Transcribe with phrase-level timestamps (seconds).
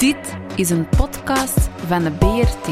[0.00, 2.66] Dit is een podcast van de BRT.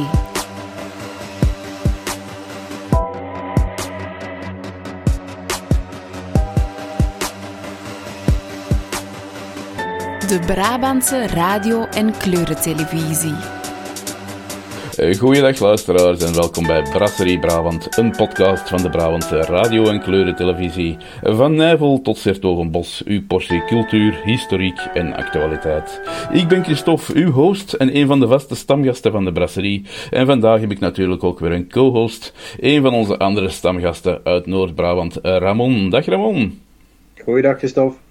[10.29, 13.58] De Brabantse radio- en kleurentelevisie.
[14.99, 20.01] Eh, Goeiedag luisteraars en welkom bij Brasserie Brabant, een podcast van de Brabantse radio- en
[20.01, 20.97] kleurentelevisie.
[21.23, 26.01] Van Nijvel tot Sertogenbos, uw portie cultuur, historiek en actualiteit.
[26.33, 29.87] Ik ben Christophe, uw host en een van de vaste stamgasten van de Brasserie.
[30.11, 34.47] En vandaag heb ik natuurlijk ook weer een co-host, een van onze andere stamgasten uit
[34.47, 35.91] Noord-Brabant, Ramon.
[35.91, 36.61] Dag Ramon.
[37.25, 38.08] Goeiedag Christophe.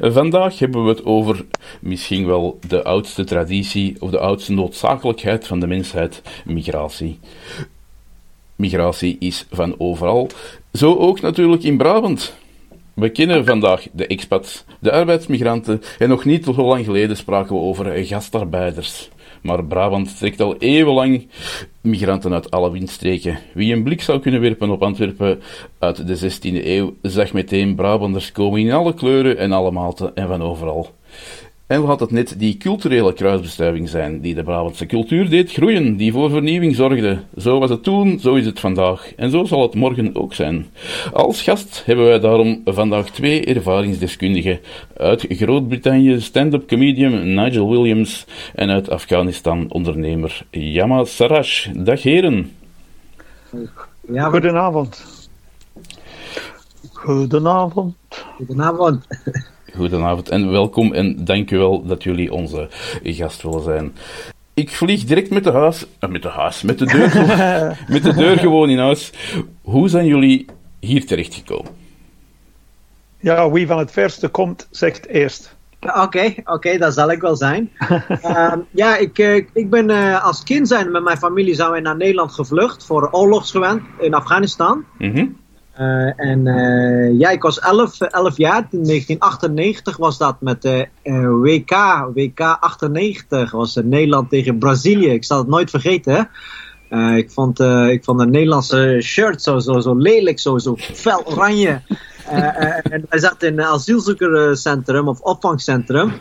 [0.00, 1.44] Vandaag hebben we het over
[1.80, 7.18] misschien wel de oudste traditie of de oudste noodzakelijkheid van de mensheid, migratie.
[8.56, 10.28] Migratie is van overal,
[10.72, 12.36] zo ook natuurlijk in Brabant.
[12.94, 17.60] We kennen vandaag de expats, de arbeidsmigranten en nog niet zo lang geleden spraken we
[17.60, 19.08] over gastarbeiders.
[19.48, 21.26] Maar Brabant trekt al eeuwenlang
[21.80, 23.38] migranten uit alle windstreken.
[23.54, 25.40] Wie een blik zou kunnen werpen op Antwerpen
[25.78, 30.28] uit de 16e eeuw, zag meteen Brabanders komen in alle kleuren en alle maten en
[30.28, 30.90] van overal.
[31.68, 36.12] En laat het net die culturele kruisbestuiving zijn die de Brabantse cultuur deed groeien, die
[36.12, 37.22] voor vernieuwing zorgde.
[37.36, 40.66] Zo was het toen, zo is het vandaag en zo zal het morgen ook zijn.
[41.12, 44.60] Als gast hebben wij daarom vandaag twee ervaringsdeskundigen
[44.96, 51.68] uit Groot-Brittannië, stand-up comedian Nigel Williams en uit Afghanistan ondernemer Yama Sarash.
[51.76, 52.52] Dag heren.
[54.00, 55.04] Ja, Goedenavond.
[56.92, 57.94] Goedenavond.
[58.36, 59.06] Goedenavond.
[59.74, 62.68] Goedenavond en welkom en dank u wel dat jullie onze
[63.02, 63.94] gast willen zijn.
[64.54, 67.08] Ik vlieg direct met de huis, uh, met de huis, met de deur,
[67.94, 69.12] met de deur gewoon in huis.
[69.62, 70.46] Hoe zijn jullie
[70.80, 71.70] hier terechtgekomen?
[73.20, 75.56] Ja, wie van het verste komt, zegt eerst.
[75.80, 77.70] Oké, oké, okay, dat zal ik wel zijn.
[78.24, 81.80] uh, ja, ik, uh, ik ben uh, als kind zijn met mijn familie zijn wij
[81.80, 84.84] naar Nederland gevlucht voor oorlogsgewend in Afghanistan.
[84.98, 85.36] Mm -hmm.
[85.78, 88.66] Uh, en uh, ja, ik was 11, 11 jaar.
[88.70, 90.88] In 1998 was dat met de
[91.42, 91.70] WK.
[92.14, 95.08] WK 98 was Nederland tegen Brazilië.
[95.08, 96.28] Ik zal het nooit vergeten.
[97.16, 101.80] Ik, vond, ik vond de Nederlandse shirt zo, zo, zo lelijk, zo, zo fel oranje.
[102.82, 106.12] en wij zaten in een asielzoekerscentrum of opvangcentrum.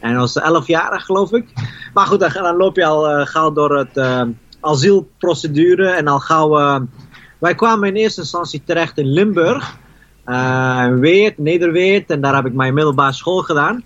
[0.00, 1.52] En dat was 11-jarig, geloof ik.
[1.94, 4.26] Maar goed, dan, dan loop je al gauw door het
[4.60, 6.86] asielprocedure en al gauw.
[7.38, 9.78] Wij kwamen in eerste instantie terecht in Limburg,
[10.26, 13.82] uh, Weert, Nederweert, en daar heb ik mijn middelbare school gedaan.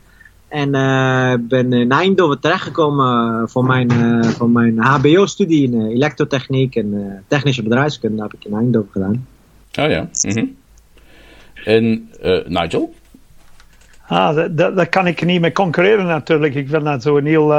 [0.48, 7.24] En uh, ben in Eindhoven terechtgekomen voor mijn, uh, voor mijn HBO-studie in elektrotechniek en
[7.28, 9.26] technische bedrijfskunde heb ik in Eindhoven gedaan.
[9.72, 10.08] Ah ja.
[10.22, 10.56] Mm -hmm.
[11.64, 12.08] En
[12.46, 12.94] Nigel?
[14.06, 16.54] Ah, dat, dat, dat, kan ik niet mee concurreren natuurlijk.
[16.54, 17.52] Ik vind dat zo een heel,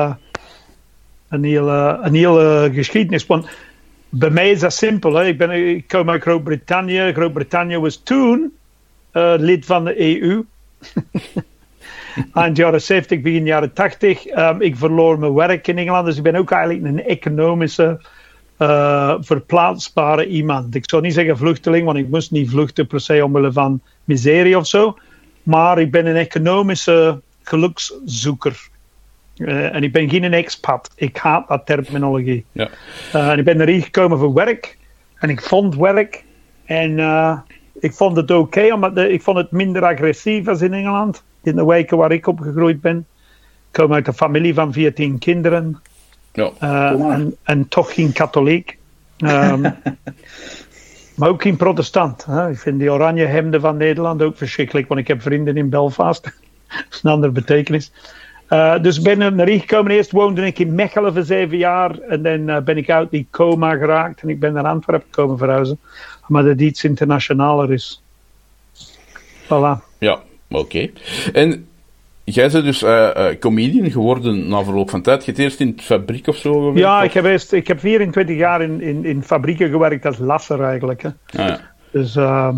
[1.30, 1.70] een heel,
[2.04, 3.26] een heel geschiedenis.
[3.26, 3.48] Want
[4.12, 5.14] bij mij is dat simpel.
[5.14, 5.26] Hè.
[5.26, 7.12] Ik, ben, ik kom uit Groot-Brittannië.
[7.14, 8.54] Groot-Brittannië was toen
[9.14, 10.44] uh, lid van de EU.
[12.34, 14.28] Eind jaren 70, begin jaren 80.
[14.28, 16.06] Um, ik verloor mijn werk in Engeland.
[16.06, 18.02] Dus ik ben ook eigenlijk een economische,
[18.60, 20.76] uh, verplaatsbare iemand.
[20.76, 24.58] Ik zou niet zeggen vluchteling, want ik moest niet vluchten per se omwille van miserie
[24.58, 24.98] of zo.
[25.44, 28.70] Maar ik ben een economische gelukszoeker.
[29.42, 30.92] Uh, en ik ben geen expat.
[30.96, 32.46] Ik haat dat terminologie.
[32.52, 32.70] Ja.
[33.16, 34.78] Uh, en ik ben erin gekomen voor werk.
[35.16, 36.24] En ik vond werk.
[36.66, 37.40] En uh,
[37.80, 41.24] ik vond het oké, okay, omdat de, ik vond het minder agressief als in Engeland.
[41.44, 42.98] In de wijken waar ik opgegroeid ben.
[43.72, 45.82] Ik kom uit een familie van 14 kinderen.
[46.34, 46.52] Ja.
[46.60, 48.78] En, en, toch geen katholiek.
[49.18, 49.62] Um,
[51.16, 52.26] maar ook geen protestant.
[52.26, 52.50] Hè.
[52.50, 54.88] Ik vind die oranje hemden van Nederland ook verschrikkelijk.
[54.88, 56.24] Want ik heb vrienden in Belfast.
[56.68, 57.92] dat is een andere betekenis.
[58.54, 59.92] Uh, dus ben er naar gekomen.
[59.92, 62.00] Eerst woonde ik in Mechelen voor zeven jaar.
[62.00, 64.22] En dan uh, ben ik uit die coma geraakt.
[64.22, 65.80] En ik ben naar Antwerpen komen verhuizen.
[66.28, 68.02] Maar dat iets internationaler is.
[69.44, 69.98] Voilà.
[69.98, 70.14] Ja,
[70.50, 70.60] oké.
[70.60, 70.94] Okay.
[71.34, 71.68] En
[72.24, 75.26] jij bent dus uh, comedian geworden na verloop van tijd.
[75.26, 76.80] Je hebt eerst in het fabriek of zo gewerkt?
[76.80, 80.64] Ja, ik heb, eerst, ik heb 24 jaar in, in, in fabrieken gewerkt als lasser
[80.64, 81.02] eigenlijk.
[81.02, 81.10] Hè.
[81.10, 81.60] Ah, ja.
[81.92, 82.16] Dus...
[82.16, 82.56] ehm,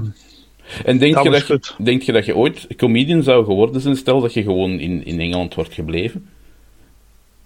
[0.85, 3.95] En denk, Dat je dat, je, denk je dat je ooit comedian zou geworden zijn,
[3.95, 6.29] stel dat je gewoon in, in Engeland wordt gebleven?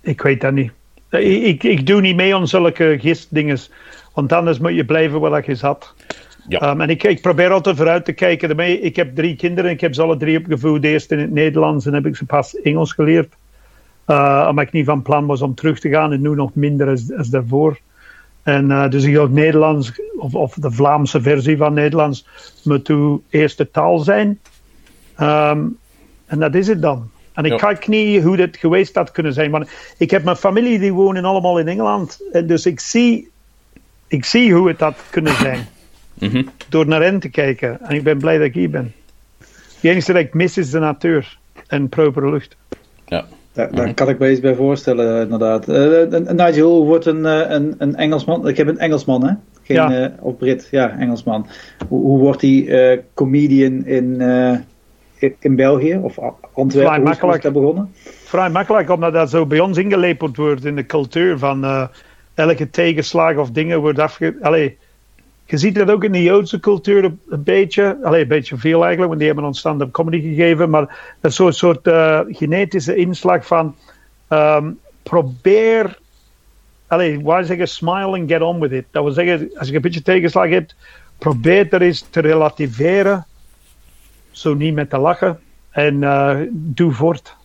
[0.01, 0.71] Ik weet dat niet.
[1.09, 3.57] Ik, ik, ik doe niet mee aan zulke gistdingen.
[4.13, 5.93] Want anders moet je blijven waar je zat.
[6.47, 6.71] Ja.
[6.71, 8.47] Um, en ik, ik probeer altijd vooruit te kijken.
[8.47, 9.71] Daarmee, ik heb drie kinderen.
[9.71, 10.83] Ik heb ze alle drie opgevoed.
[10.83, 13.33] Eerst in het Nederlands en heb ik ze pas Engels geleerd.
[14.07, 16.11] Uh, omdat ik niet van plan was om terug te gaan.
[16.11, 17.79] En nu nog minder als, als daarvoor.
[18.47, 22.25] En uh, dus ik dacht Nederlands, of, of de Vlaamse versie van Nederlands,
[22.63, 24.39] moet uw eerste taal zijn.
[25.19, 25.77] Um,
[26.25, 27.09] en dat is het dan.
[27.33, 27.57] En ik Ja.
[27.57, 29.51] kijk niet hoe dat geweest had kunnen zijn.
[29.51, 32.19] Want ik heb mijn familie die wonen allemaal in Engeland.
[32.31, 33.29] En dus ik zie,
[34.07, 35.67] ik zie hoe het had kunnen zijn.
[36.13, 36.43] Mhm.
[36.69, 37.79] Door naar hen te kijken.
[37.81, 38.93] En ik ben blij dat ik hier ben.
[39.39, 41.37] Het enige dat ik mis is de natuur.
[41.67, 42.55] En propere lucht.
[43.05, 43.25] Ja.
[43.57, 45.69] Daar, daar kan ik me iets bij voorstellen, inderdaad.
[45.69, 48.47] Eh, eh, Nigel hoe wordt een, eh, een, een Engelsman.
[48.47, 49.33] Ik heb een Engelsman, hè?
[49.63, 50.03] Geen, Ja.
[50.03, 51.47] eh, of Brit, ja, Engelsman.
[51.87, 57.11] Hoe, hoe wordt die eh, comedian in, eh, in, België of Vrij Antwerpen?
[57.11, 57.91] Is- dat begonnen?
[58.03, 61.37] Vrij makkelijk, omdat dat zo bij ons ingelepeld wordt in de cultuur.
[61.37, 61.87] Van eh,
[62.33, 64.37] elke tegenslag of dingen wordt afge...
[64.41, 64.77] Allee,
[65.47, 67.97] je ziet dat ook in de Joodse cultuur een, een beetje.
[68.03, 70.69] Allee, een beetje veel eigenlijk, want die hebben ons stand-up comedy gegeven.
[70.69, 73.75] Maar dat is zo'n soort eh, genetische inslag van...
[74.27, 74.71] ehm,
[75.03, 75.97] probeer...
[76.87, 78.85] Allee, wij zeggen smile and get on with it.
[78.91, 80.75] Dat wil zeggen, als je een beetje tegenslag hebt,
[81.17, 83.25] probeer er eens te relativeren.
[84.31, 85.39] Zo niet met te lachen.
[85.69, 87.35] En eh, doe voort.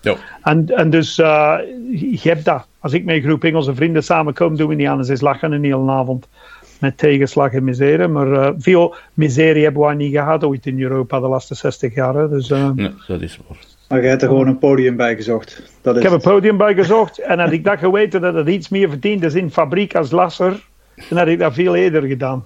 [0.00, 0.16] Ja.
[0.42, 1.56] En, en dus, eh,
[1.92, 2.66] je hebt dat.
[2.78, 5.64] Als ik met een groep Engelse vrienden samenkom, doen we niet anders is lachen een
[5.64, 6.28] hele avond.
[6.78, 8.08] Met tegenslag en miserie.
[8.08, 12.14] Maar eh, veel miserie hebben wij niet gehad ooit in Europa de laatste 60 jaar.
[12.14, 12.28] hè.
[12.28, 13.58] Dus, eh, Nee, dat is waar.
[13.88, 15.62] Maar je hebt er gewoon een podium bij gezocht.
[15.80, 17.18] Dat is ik heb een podium bij gezocht.
[17.18, 20.64] En had ik dat geweten dat het iets meer verdient is in fabriek als lasser,
[21.08, 22.44] dan had ik dat veel eerder gedaan.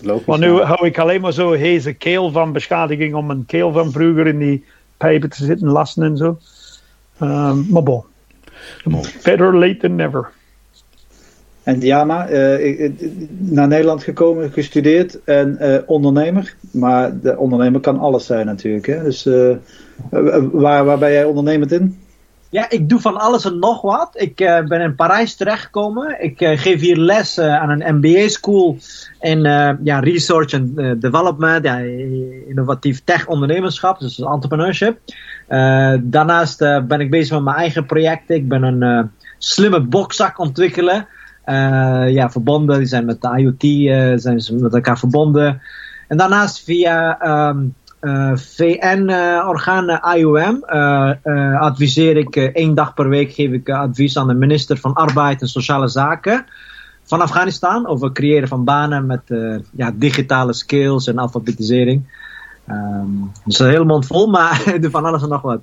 [0.00, 0.64] Logisch, Maar nu ja.
[0.64, 4.38] hou ik alleen maar zo heze keel van beschadiging om mijn keel van vroeger in
[4.38, 4.64] die
[4.96, 6.38] pijpen te zitten lassen en zo.
[7.18, 8.04] Ehm, maar bon.
[9.24, 10.30] Better late than never.
[11.66, 12.90] En Diana, eh,
[13.38, 16.54] naar Nederland gekomen, gestudeerd en eh, ondernemer.
[16.70, 18.86] Maar de ondernemer kan alles zijn natuurlijk.
[18.86, 19.02] Hè?
[19.02, 19.56] Dus eh,
[20.52, 22.00] waar, waar ben jij ondernemend in?
[22.50, 24.10] Ja, ik doe van alles en nog wat.
[24.12, 24.36] Ik
[24.68, 26.22] ben in Parijs terechtgekomen.
[26.22, 28.76] Ik geef hier les aan een MBA-school
[29.20, 29.40] in
[29.82, 31.64] ja, research eh, development,
[32.48, 34.98] innovatief tech-ondernemerschap, dus entrepreneurship.
[36.02, 38.36] Daarnaast ben ik bezig met mijn eigen projecten.
[38.36, 41.06] Ik ben een slimme boxzak ontwikkelen.
[41.46, 45.60] Eh, ja, verbonden, die zijn met de IoT, eh, zijn ze met elkaar verbonden.
[46.08, 47.58] En daarnaast via ehm,
[50.16, 54.76] IOM eh, eh, adviseer ik één dag per week geef ik advies aan de minister
[54.78, 56.44] van Arbeid en Sociale Zaken
[57.06, 62.24] van Afghanistan over het creëren van banen met eh, ja, digitale skills en alfabetisering.
[62.66, 63.06] Ehm
[63.44, 65.60] dus een hele mond vol, maar ik doe van alles en nog wat.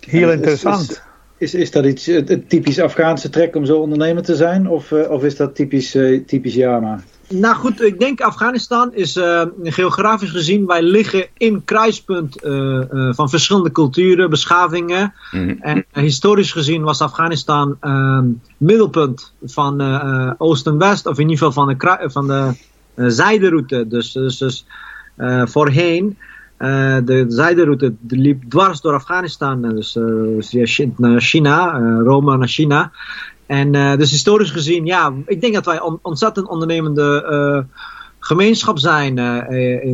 [0.00, 1.02] Heel Is- interessant.
[1.40, 4.68] Is, is dat iets eh, typisch Afghaanse trek om zo ondernemer te zijn?
[4.68, 7.00] Of, eh, of is dat typisch, eh, typisch Jama?
[7.28, 13.14] Nou goed, ik denk Afghanistan is eh, geografisch gezien, wij liggen in kruispunt eh, eh,
[13.14, 15.14] van verschillende culturen, beschavingen.
[15.30, 15.54] Mhm.
[15.60, 18.26] En historisch gezien was Afghanistan ehm,
[18.56, 22.52] middelpunt van eh, eh, Oost en West, of in ieder geval van de, van de
[22.94, 23.88] eh, zijderoute.
[23.88, 24.66] Dus, dus, dus
[25.16, 26.18] eh, voorheen,
[26.60, 30.04] eh, de zijderoute liep dwars door Afghanistan, eh, dus eh,
[30.38, 32.92] via naar China, Rome naar China.
[33.46, 37.66] En dus historisch gezien, ja, ik denk dat wij on- ontzettend ondernemende
[38.18, 39.14] gemeenschap zijn.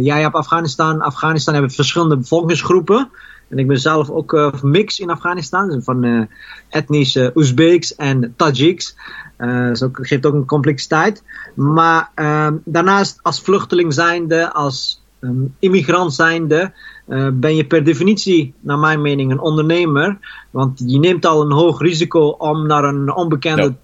[0.03, 3.11] Jij hebt Afghanistan, Afghanistan hebben verschillende bevolkingsgroepen.
[3.49, 6.23] En ik ben zelf ook eh, mix in Afghanistan, dus van eh,
[6.69, 8.97] etnische Oezbeeks en Tajiks.
[9.37, 11.23] Eh dat geeft ook een complexiteit.
[11.55, 16.73] Maar ehm, daarnaast als vluchteling zijnde, als ehm, immigrant zijnde,
[17.07, 20.19] eh, ben je per definitie, naar mijn mening, een ondernemer.
[20.51, 23.75] Want je neemt al een hoog risico om naar een onbekende Ja.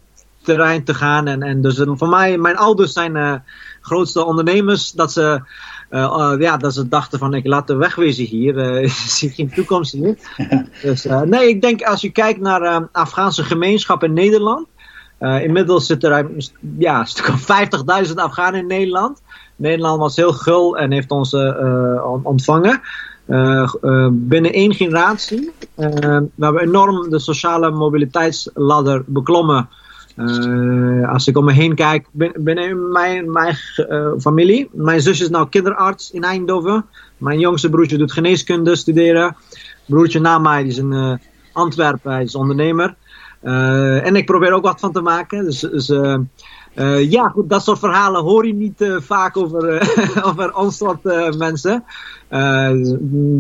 [0.43, 1.27] terrein te gaan.
[1.27, 3.35] En, en dus eh, voor mij, mijn ouders zijn eh,
[3.81, 4.93] grootste ondernemers.
[4.93, 5.43] Dat ze,
[6.39, 8.57] ja, dat ze dachten van ik laat de wegwezen hier.
[8.83, 10.17] Ik zie geen toekomst hier.
[10.83, 14.67] dus, nee, ik denk als je kijkt naar eh, Afghaanse gemeenschap in Nederland.
[15.19, 16.31] inmiddels zit er
[16.79, 17.47] ja, een stuk of
[18.07, 19.23] 50.000 Afghanen in Nederland.
[19.63, 22.81] Nederland was heel gul en heeft ons eh, on- ontvangen.
[23.27, 25.53] Eh, eh, binnen één generatie.
[25.75, 25.89] Eh,
[26.35, 29.69] we hebben enorm de sociale mobiliteitsladder beklommen.
[31.07, 33.57] Als ik om me heen kijk, bin- binnen mijn, mijn
[34.21, 34.69] familie.
[34.73, 36.85] Mijn zusje is nou kinderarts in Eindhoven.
[37.17, 39.37] Mijn jongste broertje doet geneeskunde studeren.
[39.87, 41.21] Broertje na mij is in
[41.53, 42.95] Antwerpen, hij is ondernemer.
[44.03, 45.45] En ik probeer ook wat van te maken.
[45.45, 45.93] Dus, dus
[46.75, 50.77] eh, ja, goed, dat soort verhalen hoor je niet eh, vaak over, eh, over ons
[50.77, 51.85] soort eh, mensen.
[52.29, 52.71] Eh,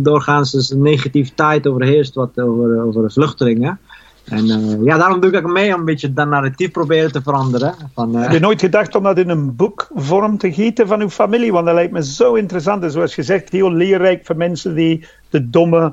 [0.03, 3.79] doorgaans is negativiteit overheerst wat over, over vluchtelingen.
[4.25, 7.23] En eh, ja, daarom doe ik ook mee om een beetje dat narratief proberen te
[7.23, 7.75] veranderen.
[7.95, 11.53] Van, Heb je nooit gedacht om dat in een boekvorm te gieten van uw familie?
[11.53, 12.83] Want dat lijkt me zo interessant.
[12.83, 15.93] En zoals gezegd, heel leerrijk voor mensen die de domme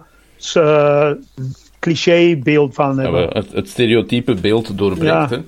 [0.55, 1.12] uh,
[1.79, 3.27] clichébeeld van hebben.
[3.29, 5.29] het, het stereotype beeld doorbreekt.
[5.29, 5.41] Ja.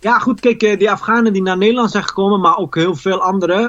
[0.00, 3.22] Ja, goed, kijk, eh, die Afghanen die naar Nederland zijn gekomen, maar ook heel veel
[3.22, 3.60] anderen.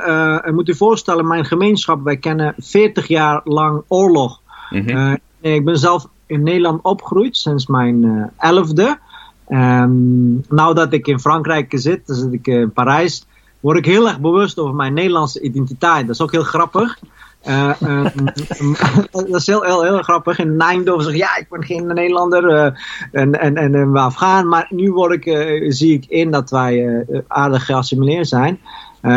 [0.45, 4.41] je moet u voorstellen, mijn gemeenschap, wij kennen 40 jaar lang oorlog.
[4.69, 5.17] Mhm.
[5.41, 8.99] Eh, ik ben zelf in Nederland opgegroeid sinds mijn uh, elfde.
[9.49, 13.25] Um, nou dat ik in Frankrijk zit, dus zit ik in Parijs,
[13.59, 16.07] word ik heel erg bewust over mijn Nederlandse identiteit.
[16.07, 16.99] Dat is ook heel grappig.
[17.47, 18.05] Uh, uh,
[19.11, 20.39] dat is heel, heel, grappig.
[20.39, 22.71] In Eindhoven zeg ja, ik ben geen Nederlander uh,
[23.11, 24.47] en, en, en, en Afghaan.
[24.47, 25.23] Maar nu word ik,
[25.73, 28.59] zie ik in dat wij aardig geassimileerd zijn.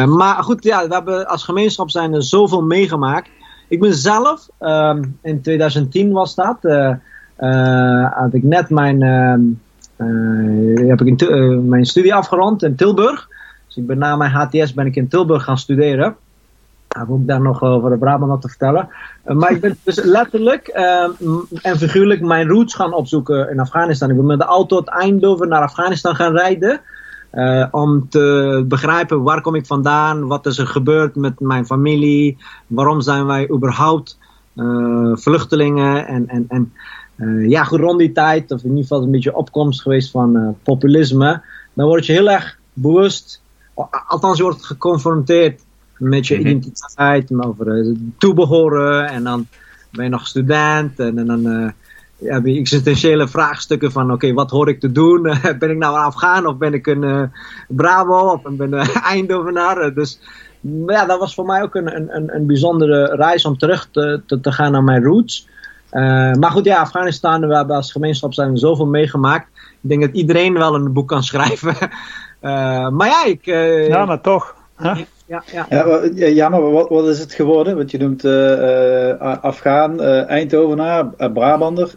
[0.07, 3.29] maar goed, ja, we hebben als gemeenschap zijn er zoveel meegemaakt.
[3.69, 6.59] Ik ben zelf, ehm, in 2010 was dat,
[8.11, 9.41] had ik net mijn, ehm,
[10.89, 11.29] heb ik
[11.63, 13.29] mijn studie afgerond in Tilburg.
[13.67, 16.17] Dus ik ben na mijn HTS ben ik in Tilburg gaan studeren.
[16.99, 18.89] Heb ik daar nog over de Brabant te vertellen.
[19.25, 21.09] Uh, maar ik ben dus letterlijk uh,
[21.63, 24.11] en figuurlijk mijn roots gaan opzoeken in Afghanistan.
[24.11, 26.81] Ik ben met de auto uit Eindhoven naar Afghanistan gaan rijden.
[27.33, 32.37] Uh, om te begrijpen waar kom ik vandaan, wat is er gebeurd met mijn familie,
[32.67, 34.19] waarom zijn wij überhaupt
[35.13, 36.07] vluchtelingen.
[36.07, 36.73] En, en, en
[37.49, 41.43] ja, rond die tijd, of in ieder geval een beetje opkomst geweest van populisme,
[41.75, 43.43] dan word je heel erg bewust,
[44.07, 45.63] althans je wordt geconfronteerd
[46.01, 46.47] met je mhm.
[46.47, 49.09] identiteit, over uh, toebehoren.
[49.09, 49.47] En dan
[49.91, 50.99] ben je nog student.
[50.99, 51.69] En, en dan uh,
[52.33, 55.23] heb je existentiële vraagstukken van: oké, wat hoor ik te doen?
[55.59, 57.23] ben ik nou een Afghaan of ben ik een uh,
[57.69, 59.95] Bravo of ben ik een Eindhovenaar?
[59.95, 60.21] dus
[60.87, 64.41] ja, dat was voor mij ook een, een, een bijzondere reis om terug te, te,
[64.41, 65.49] te gaan naar mijn roots.
[66.39, 69.49] maar goed, ja, Afghanistan, we hebben als gemeenschap zijn zoveel meegemaakt.
[69.83, 71.77] Ik denk dat iedereen wel een boek kan schrijven.
[72.91, 73.45] maar ja, ik.
[73.89, 74.55] ja, maar toch
[75.31, 75.67] ja, ja.
[76.15, 77.77] Ja, ja, maar wat, wat is het geworden?
[77.77, 81.91] Want je noemt uh, Afghaan, uh, Eindhovenaar, Brabander,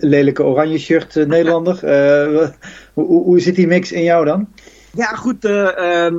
[0.00, 1.78] lelijke oranje shirt Nederlander.
[2.94, 4.48] hoe, hoe zit die mix in jou dan?
[4.92, 5.44] Ja, goed.
[5.44, 6.14] Ehm,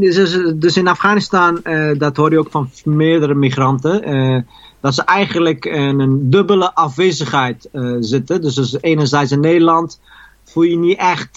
[0.00, 1.62] dus, dus, in Afghanistan,
[1.98, 4.46] dat hoor je ook van meerdere migranten,
[4.80, 7.68] dat ze eigenlijk in een dubbele afwezigheid
[8.00, 8.40] zitten.
[8.40, 10.00] Dus, dus enerzijds in Nederland
[10.44, 11.36] voel je niet echt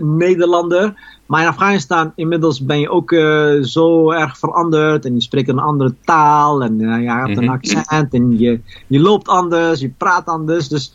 [0.00, 0.94] Nederlander.
[1.26, 5.04] Maar in Afghanistan inmiddels ben je ook uh, zo erg veranderd.
[5.04, 6.62] En je spreekt een andere taal.
[6.62, 7.52] En uh, je hebt een mhm.
[7.52, 8.14] accent.
[8.14, 9.80] En je, je loopt anders.
[9.80, 10.68] Je praat anders.
[10.68, 10.94] Dus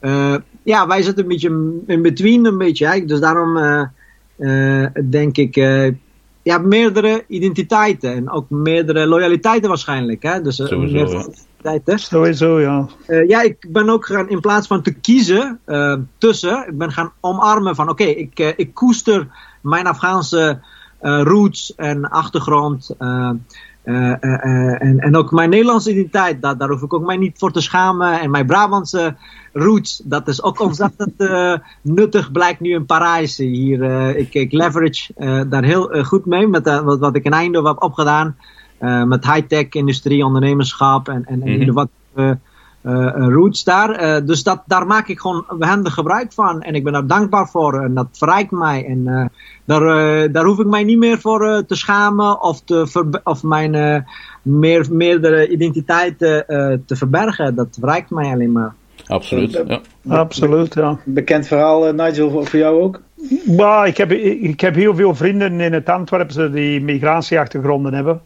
[0.00, 2.86] uh, ja, wij zitten een beetje in between een beetje.
[2.86, 3.04] Hè?
[3.04, 3.58] Dus daarom
[5.10, 5.54] denk ik...
[6.42, 8.14] ja, meerdere identiteiten.
[8.14, 10.22] En ook meerdere loyaliteiten waarschijnlijk.
[10.22, 10.40] Hè?
[10.40, 11.30] Dus, Sowieso,
[12.08, 12.86] Sowieso, ja.
[13.06, 16.92] Uh, ja, ik ben ook gaan, in plaats van te kiezen uh, tussen, ik ben
[16.92, 19.26] gaan omarmen van, oké, okay, ik, uh, ik koester
[19.60, 20.60] mijn Afghaanse
[21.00, 22.94] roots en achtergrond.
[22.98, 23.46] En,
[24.98, 28.20] en ook mijn Nederlandse identiteit, daar, daar hoef ik ook mij niet voor te schamen.
[28.20, 29.16] En mijn Brabantse
[29.52, 31.12] roots, dat is ook ontzettend
[31.82, 33.36] nuttig, blijkt nu in Parijs.
[33.36, 33.82] Hier,
[34.16, 35.12] ik, ik leverage
[35.48, 38.36] daar heel goed mee met wat, wat ik in Eindhoven heb opgedaan.
[38.78, 41.72] Met high-tech industrie, ondernemerschap en, en, en mm -hmm.
[41.72, 41.88] wat
[42.84, 44.02] uh, roots daar.
[44.02, 46.62] Uh, dus dat, daar maak ik gewoon handig gebruik van.
[46.62, 47.82] En ik ben daar dankbaar voor.
[47.82, 48.86] En dat verrijkt mij.
[48.86, 49.24] En uh,
[49.64, 54.04] daar, daar hoef ik mij niet meer voor te schamen of, te of mijn
[54.42, 56.44] meer, meerdere identiteiten
[56.86, 57.54] te verbergen.
[57.54, 58.74] Dat verrijkt mij alleen maar.
[59.06, 59.80] Absoluut, ja.
[60.08, 60.98] Absoluut, ja.
[61.04, 63.00] Bekend verhaal, Nigel, voor jou ook?
[63.44, 68.20] Bah, ik, heb, ik heb heel veel vrienden in het Antwerpse die migratieachtergronden hebben.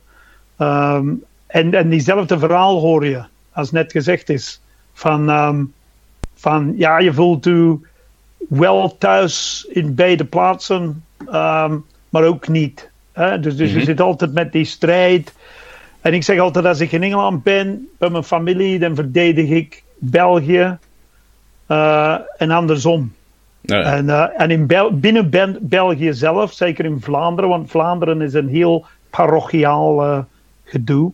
[0.59, 3.23] Um, en, en diezelfde verhaal hoor je
[3.53, 4.61] als net gezegd is.
[4.93, 5.73] Van, um,
[6.35, 7.81] van ja, je voelt u
[8.49, 12.91] wel thuis in beide plaatsen, um, maar ook niet.
[13.13, 13.41] Hè?
[13.41, 13.79] Dus, dus mm -hmm.
[13.79, 15.35] je zit altijd met die strijd.
[16.01, 19.83] En ik zeg altijd, als ik in Engeland ben, bij mijn familie, dan verdedig ik
[19.99, 20.79] België
[21.69, 23.13] uh, en andersom.
[23.61, 23.83] Ja.
[23.83, 28.35] En, uh, en in Bel binnen ben België zelf, zeker in Vlaanderen, want Vlaanderen is
[28.35, 30.19] een heel parochiaal uh,
[30.69, 31.13] gedoe.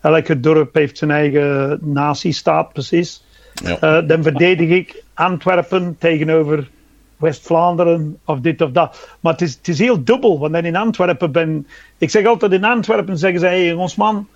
[0.00, 3.24] Elke dorp heeft zijn eigen nazistaat, precies.
[3.54, 4.00] Ja.
[4.00, 6.70] Uh, dan verdedig ik Antwerpen tegenover
[7.16, 9.16] West-Vlaanderen of dit of dat.
[9.20, 11.66] Maar het is, het is heel dubbel, want dan in Antwerpen ben...
[11.98, 14.28] Ik zeg altijd, in Antwerpen zeggen ze, hey, ons man.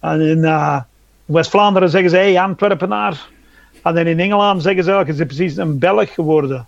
[0.00, 0.80] En in uh,
[1.24, 3.28] West-Vlaanderen zeggen ze, hey, Antwerpenaar.
[3.82, 6.66] En dan in Engeland zeggen ze, oh, je bent precies een Belg geworden.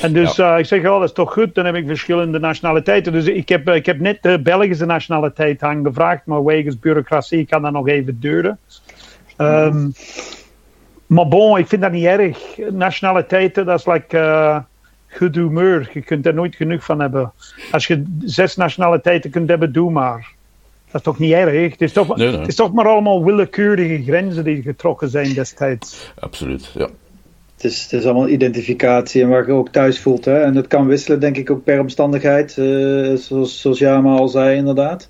[0.00, 0.52] En dus ja.
[0.52, 3.12] uh, ik zeg, oh, dat is toch goed, dan heb ik verschillende nationaliteiten.
[3.12, 7.72] Dus ik heb, ik heb net de Belgische nationaliteit aangevraagd, maar wegens bureaucratie kan dat
[7.72, 8.58] nog even duren.
[9.38, 9.92] Um,
[11.06, 12.38] maar bon, ik vind dat niet erg.
[12.70, 14.58] Nationaliteiten, dat is like uh,
[15.08, 15.90] goed humeur.
[15.92, 17.32] Je kunt er nooit genoeg van hebben.
[17.70, 20.32] Als je zes nationaliteiten kunt hebben, doe maar.
[20.90, 21.70] Dat is toch niet erg?
[21.70, 22.38] Het is toch, nee, nee.
[22.38, 26.12] Het is toch maar allemaal willekeurige grenzen die getrokken zijn destijds.
[26.18, 26.88] Absoluut, ja.
[27.62, 30.24] Het is, het is allemaal identificatie en waar je ook thuis voelt.
[30.24, 30.40] Hè?
[30.40, 32.56] En dat kan wisselen, denk ik, ook per omstandigheid.
[32.58, 35.08] Uh, zoals, zoals Jama al zei, inderdaad.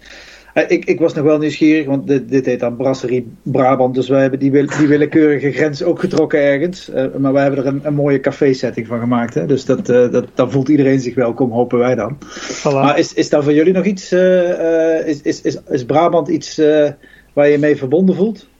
[0.54, 3.94] Eh, ik, ik was nog wel nieuwsgierig, want dit, dit heet dan Brasserie Brabant.
[3.94, 6.90] Dus wij hebben die, wil- die willekeurige grens ook getrokken ergens.
[6.90, 9.34] Eh, maar wij hebben er een, een mooie café-setting van gemaakt.
[9.34, 9.46] Hè?
[9.46, 12.18] Dus dat, eh, dat, dan voelt iedereen zich welkom, hopen wij dan.
[12.58, 12.62] Voilà.
[12.72, 14.12] Maar is, is daar voor jullie nog iets?
[14.12, 16.90] eh, eh, is, is, is, is Brabant iets eh,
[17.32, 18.50] waar je mee verbonden voelt?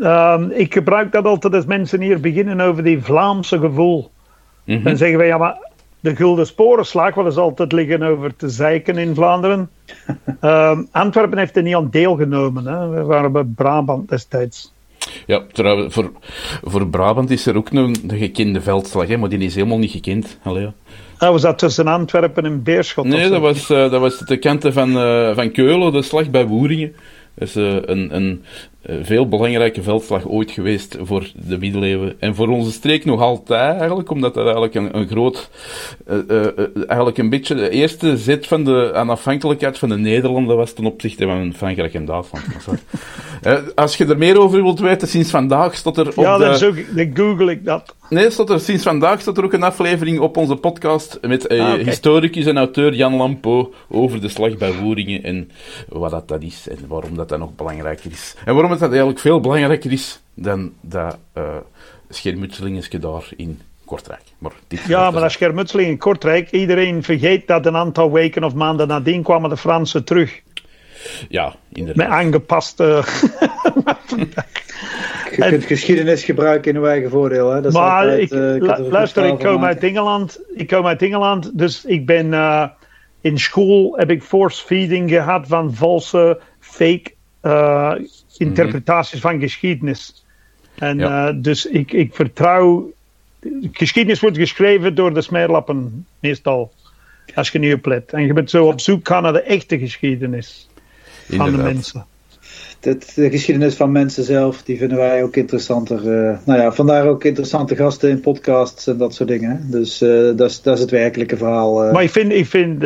[0.00, 4.10] Ehm, ik gebruik dat altijd als mensen hier beginnen over die Vlaamse gevoel.
[4.64, 4.82] Mhm.
[4.82, 5.68] Dan zeggen wij, ja, maar
[6.00, 9.70] de Gulden Sporenslag, wat is altijd liggen over te zeiken in Vlaanderen.
[10.40, 12.66] Ehm, Antwerpen heeft er niet aan deelgenomen.
[12.66, 12.88] Hè.
[12.88, 14.72] We waren bij Brabant destijds.
[15.26, 16.12] Ja, trouwens, voor,
[16.62, 19.90] voor Brabant is er ook een, een gekende veldslag, hè, maar die is helemaal niet
[19.90, 20.38] gekend.
[20.42, 20.72] Allee, ja.
[21.18, 23.04] Dat was dat tussen Antwerpen en Beerschot?
[23.04, 26.46] Nee, dat was, eh, dat was de kanten van, eh, van Keulen, de slag bij
[26.46, 26.94] Woeringen.
[27.34, 28.44] Dat is eh, een, een
[28.82, 32.20] veel belangrijke veldslag ooit geweest voor de middeleeuwen.
[32.20, 35.50] En voor onze streek nog altijd eigenlijk, omdat dat eigenlijk een, een groot,
[36.06, 40.56] eh, eh, eh, eigenlijk een beetje de eerste zet van de onafhankelijkheid van de Nederlanden
[40.56, 42.44] was ten opzichte van Frankrijk en Duitsland.
[43.40, 46.44] Eh, als je er meer over wilt weten, sinds vandaag staat er op Ja, de...
[46.44, 47.94] dan, zoek, dan google ik dat.
[48.08, 51.60] Nee, staat er, sinds vandaag staat er ook een aflevering op onze podcast met eh,
[51.60, 55.50] Ah, historicus en auteur Jan Lampo over de slag bij Woeringen en
[55.88, 58.34] wat dat, dat is en waarom dat, dat nog belangrijker is.
[58.44, 61.56] En waarom het dat eigenlijk veel belangrijker is dan dat uh,
[62.08, 64.22] schermutselingetje daar in Kortrijk.
[64.38, 68.54] Maar dit Ja, maar dat schermutseling in Kortrijk, iedereen vergeet dat een aantal weken of
[68.54, 70.40] maanden nadien kwamen de Fransen terug.
[71.28, 72.08] Ja, inderdaad.
[72.08, 73.02] Met aangepaste...
[75.36, 77.50] Je kunt geschiedenis gebruiken in uw eigen voordeel.
[77.50, 77.54] Hè?
[77.60, 80.40] Dat is maar altijd, ik, eh, er luister, ik kom uit Engeland.
[80.54, 82.66] Ik kom uit Engeland, dus ik ben eh,
[83.20, 87.92] in school heb ik force feeding gehad van valse, fake eh,
[88.40, 90.24] interpretaties van geschiedenis.
[90.78, 91.28] En Ja.
[91.28, 92.92] eh, dus ik, ik vertrouw.
[93.72, 96.72] Geschiedenis wordt geschreven door de smeerlappen, meestal.
[97.34, 98.12] Als je niet oplet.
[98.12, 100.68] En je bent zo op zoek gaan naar de echte geschiedenis
[101.28, 102.04] van de mensen.
[102.80, 105.98] De, de geschiedenis van mensen zelf, die vinden wij ook interessanter.
[105.98, 109.66] eh, nou ja, vandaar ook interessante gasten in podcasts en dat soort dingen.
[109.70, 111.84] Dus eh, dat, is, dat is het werkelijke verhaal.
[111.84, 111.92] eh.
[111.92, 112.82] Maar ik vind, ik vind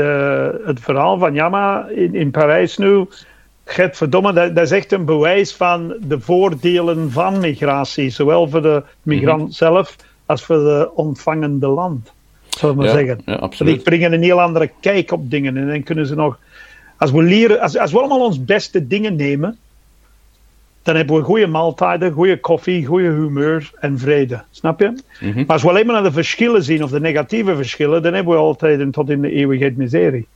[0.67, 3.07] het verhaal van Jamma in, in Parijs nu.
[3.67, 8.11] Verdomme, dat, dat is echt een bewijs van de voordelen van migratie.
[8.11, 9.97] Zowel voor de migrant zelf
[10.27, 12.13] als voor de ontvangende land.
[12.49, 13.21] Zullen we maar zeggen.
[13.25, 13.75] ja, absoluut.
[13.75, 15.57] die brengen een heel andere kijk op dingen.
[15.57, 16.39] En dan kunnen ze nog.
[16.97, 19.59] Als we, leren, als, als we allemaal ons beste dingen nemen.
[20.83, 24.43] Dan hebben we goede maaltijden, goede koffie, goede humeur en vrede.
[24.51, 25.03] Snap je?
[25.21, 25.35] Mhm.
[25.37, 28.33] Maar als we alleen maar naar de verschillen zien, of de negatieve verschillen, dan hebben
[28.33, 30.27] we altijd een tot in de eeuwigheid miserie.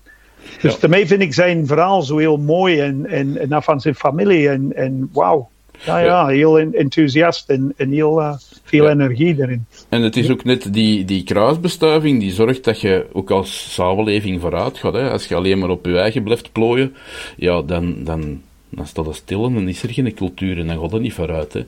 [0.62, 0.78] Dus Ja.
[0.80, 4.48] daarmee vind ik zijn verhaal zo heel mooi en, en, en van zijn familie.
[4.48, 5.48] En, en wauw.
[5.84, 8.90] Ja, ja, heel en- enthousiast en, en heel eh, veel Ja.
[8.90, 9.64] energie erin.
[9.88, 14.40] En het is ook net die, die kruisbestuiving die zorgt dat je ook als samenleving
[14.40, 14.92] vooruit gaat.
[14.92, 15.10] Hè.
[15.10, 16.94] Als je alleen maar op je eigen blijft plooien,
[17.36, 20.80] ja, dan, dan, dan staat dat stil en dan is er geen cultuur en dan
[20.80, 21.52] gaat dat niet vooruit.
[21.52, 21.64] Hè.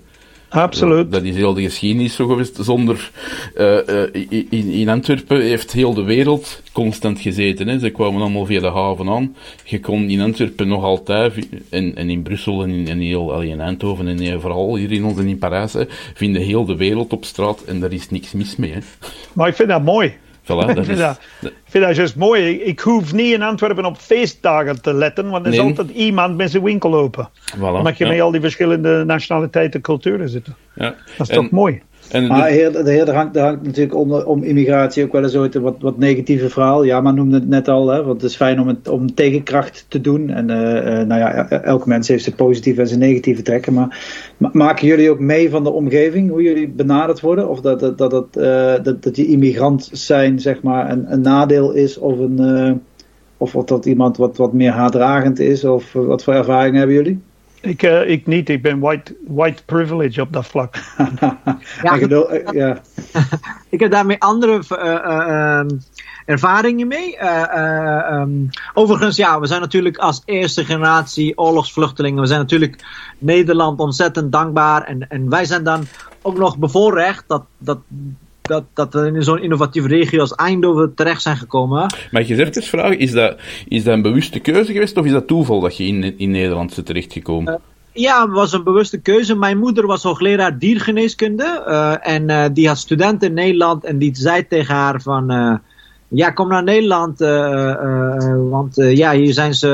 [0.50, 1.12] Absoluut.
[1.12, 2.56] Dat is heel de geschiedenis zo geweest.
[2.60, 3.10] Zonder,
[3.54, 7.68] eh, eh, in, in Antwerpen heeft heel de wereld constant gezeten.
[7.68, 7.78] Hè.
[7.78, 9.36] Ze kwamen allemaal via de haven aan.
[9.64, 13.48] Je kon in Antwerpen nog altijd, en, en in Brussel en in, en heel, allee,
[13.48, 15.84] in Eindhoven en eh, vooral hier in ons en in Parijs, hè,
[16.14, 18.72] vinden heel de wereld op straat en daar is niks mis mee.
[18.72, 18.80] Hè.
[19.32, 20.14] Maar ik vind dat mooi.
[20.42, 22.50] Voilà, ik, dat vind is, dat, ik vind dat juist mooi.
[22.61, 25.66] Ik, hoef niet in Antwerpen op feestdagen te letten, want er is Nee.
[25.66, 27.29] altijd iemand met zijn winkel open.
[27.57, 30.57] voilà, je ja, met al die verschillende nationaliteiten en culturen zitten.
[30.74, 30.94] ja.
[31.16, 31.83] Dat is En- toch mooi?
[32.11, 35.12] En Maar de- heer, de heer, er, hangt, er hangt natuurlijk om, om immigratie ook
[35.12, 36.85] wel eens ooit een wat, wat negatieve verhaal.
[36.85, 39.85] Ja, maar noemde het net al, hè, want het is fijn om, het, om tegenkracht
[39.88, 40.31] te doen.
[40.31, 43.73] En eh, nou ja, elk mens heeft zijn positieve en zijn negatieve trekken.
[43.73, 43.99] Maar
[44.37, 47.49] ma- maken jullie ook mee van de omgeving, hoe jullie benaderd worden?
[47.49, 51.20] Of dat, dat, dat, dat, eh, dat, dat die immigrant zijn, zeg maar, een, een
[51.20, 52.81] nadeel is of een...
[53.37, 57.20] of of dat iemand wat, wat meer haatdragend is, of wat voor ervaring hebben jullie?
[57.61, 58.49] Ik, eh, ik niet.
[58.49, 60.77] Ik ben white, white privilege op dat vlak.
[61.83, 62.81] Gedul- eh, ja.
[63.68, 65.68] Ik heb daarmee andere eh, eh, ehm,
[66.27, 67.16] ervaringen mee.
[67.16, 68.31] Eh, eh, ehm,
[68.75, 72.20] overigens, ja, we zijn natuurlijk als eerste generatie oorlogsvluchtelingen.
[72.20, 72.85] We zijn natuurlijk
[73.18, 74.83] Nederland ontzettend dankbaar.
[74.83, 75.85] En, en wij zijn dan
[76.23, 77.79] ook nog bevoorrecht dat, dat,
[78.50, 81.94] dat, dat we in zo'n innovatieve regio als Eindhoven terecht zijn gekomen.
[82.10, 83.36] Mag je eens even vragen, is dat,
[83.68, 86.74] is dat een bewuste keuze geweest of is dat toeval dat je in, in Nederland
[86.74, 87.60] bent terechtgekomen?
[87.92, 89.34] Ja, het was een bewuste keuze.
[89.34, 91.62] Mijn moeder was hoogleraar diergeneeskunde.
[91.66, 93.84] eh, en eh, die had studenten in Nederland.
[93.84, 95.30] En die zei tegen haar van...
[95.30, 95.54] eh,
[96.08, 97.20] ja, kom naar Nederland.
[97.20, 99.68] eh, eh, want eh, ja, hier zijn ze...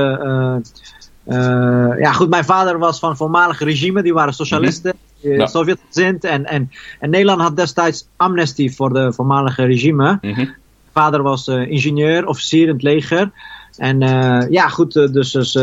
[1.24, 4.02] eh, eh, ja, goed, mijn vader was van het voormalige regime.
[4.02, 4.92] Die waren socialisten.
[4.92, 4.98] eh,
[5.34, 5.46] Ja.
[5.46, 6.24] Sovjetgezind.
[6.24, 10.18] En, en, en Nederland had destijds amnestie voor de voormalige regime.
[10.20, 10.46] Mhm.
[10.92, 13.30] vader was eh, ingenieur, officier in het leger.
[13.76, 14.00] En
[14.50, 15.54] ja, goed, dus, dus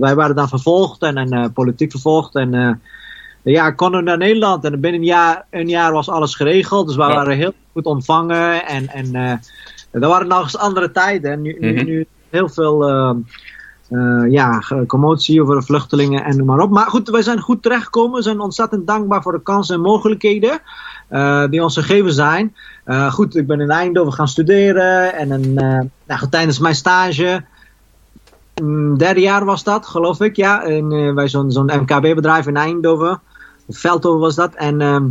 [0.00, 2.34] wij waren dan vervolgd en, en politiek vervolgd.
[2.34, 2.80] En
[3.42, 6.86] ja, ik kon naar Nederland en binnen een jaar, een jaar was alles geregeld.
[6.86, 8.66] Dus we waren heel goed ontvangen.
[8.66, 9.14] En, en
[9.90, 11.42] er waren nog eens andere tijden.
[11.42, 11.84] Nu, nu, mhm.
[11.84, 12.84] nu heel veel
[13.94, 16.70] uh, ja, commotie over vluchtelingen en noem maar op.
[16.70, 18.16] Maar goed, wij zijn goed terechtgekomen.
[18.16, 20.60] We zijn ontzettend dankbaar voor de kansen en mogelijkheden
[21.10, 22.54] uh, die ons gegeven zijn.
[22.86, 25.14] Uh, goed, ik ben in Eindhoven gaan studeren.
[25.14, 25.54] En een,
[26.06, 27.44] nou, tijdens mijn stage,
[28.62, 30.36] um, derde jaar was dat, geloof ik.
[30.36, 30.62] Ja,
[31.14, 33.20] bij zo'n zo'n MKB-bedrijf in Eindhoven.
[33.68, 34.54] Veldhoven was dat.
[34.54, 35.04] En ehm,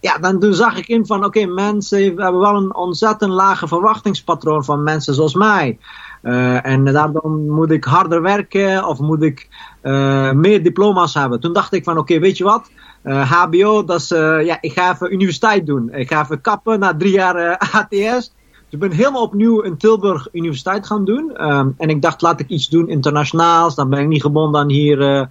[0.00, 4.64] ja, dan toen zag ik in van, oké, mensen hebben wel een ontzettend lage verwachtingspatroon
[4.64, 5.78] van mensen zoals mij.
[6.22, 9.48] Uh, en daardoor moet ik harder werken of moet ik
[9.82, 11.40] uh, meer diploma's hebben.
[11.40, 12.70] Toen dacht ik van, oké, weet je wat?
[13.02, 14.08] HBO, dat is,
[14.44, 15.92] ja, ik ga even universiteit doen.
[15.92, 18.34] Ik ga even kappen na drie jaar ATS.
[18.50, 21.48] Dus ik ben helemaal opnieuw in Tilburg universiteit gaan doen.
[21.50, 23.74] Um, en ik dacht, laat ik iets doen internationaals.
[23.74, 25.28] Dan ben ik niet gebonden aan hier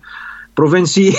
[0.56, 1.12] provincie.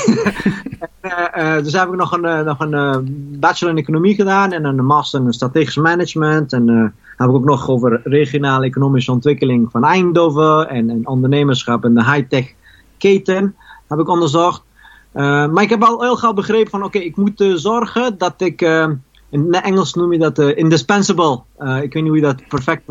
[1.02, 3.06] uh, dus heb ik nog een, uh, nog een
[3.40, 6.52] bachelor in economie gedaan en een master in strategisch management.
[6.52, 11.94] En heb ik ook nog over regionale economische ontwikkeling van Eindhoven en, en ondernemerschap en
[11.94, 12.52] de high-tech
[12.98, 13.54] keten
[13.88, 14.62] heb ik onderzocht.
[15.12, 18.60] maar ik heb al heel gauw begrepen van oké, ik moet zorgen dat ik,
[19.30, 21.40] in Engels noem je dat indispensable.
[21.58, 22.82] ik weet niet hoe je dat perfect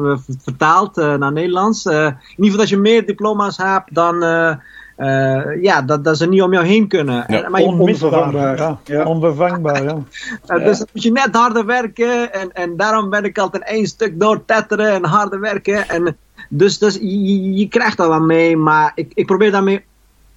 [0.44, 1.86] vertaalt naar Nederlands.
[1.86, 4.24] in ieder geval dat je meer diploma's hebt dan
[4.98, 7.24] uh, ja, dat, dat ze niet om jou heen kunnen.
[7.28, 8.58] Ja, maar onvervangbaar.
[8.58, 9.04] Ja, ja.
[9.04, 9.98] Onvervangbaar, ja.
[10.66, 12.34] dus dan moet je net harder werken.
[12.34, 15.90] En, en daarom ben ik altijd één stuk doortetteren en harder werken.
[15.90, 16.18] En
[16.50, 18.58] dus, dus je, je krijgt dat wel mee.
[18.58, 19.84] Maar ik, ik probeer daarmee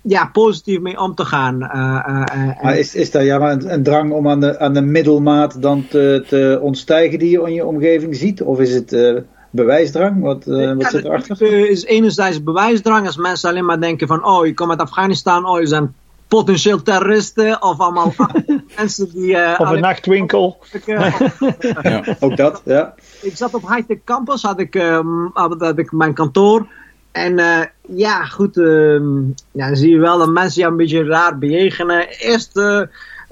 [0.01, 1.63] ja, positief mee om te gaan.
[1.63, 1.71] Uh,
[2.09, 4.81] uh, maar is, is dat ja, maar een, een, drang om aan de, aan de
[4.81, 8.43] middelmaat dan te, te ontstijgen die je in je omgeving ziet?
[8.43, 8.93] Of is het
[9.51, 10.21] bewijsdrang?
[10.21, 11.37] Wat, uh, wat zit erachter?
[11.39, 13.07] Het is enerzijds bewijsdrang.
[13.07, 15.95] Als mensen alleen maar denken van, oh, je komt uit Afghanistan, oh, je zijn
[16.29, 18.15] potentieel terroristen of allemaal
[18.77, 19.31] mensen die...
[19.31, 20.59] Uh, of een nachtwinkel.
[21.83, 22.95] ja, ook dat, ja.
[23.23, 26.67] Ik zat op Hightech Campus, had ik, um, had ik mijn kantoor.
[27.13, 29.01] En uh, ja, goed, uh,
[29.53, 32.09] ja, dan zie je wel dat mensen jou een beetje raar bejegenen.
[32.09, 32.61] Eerst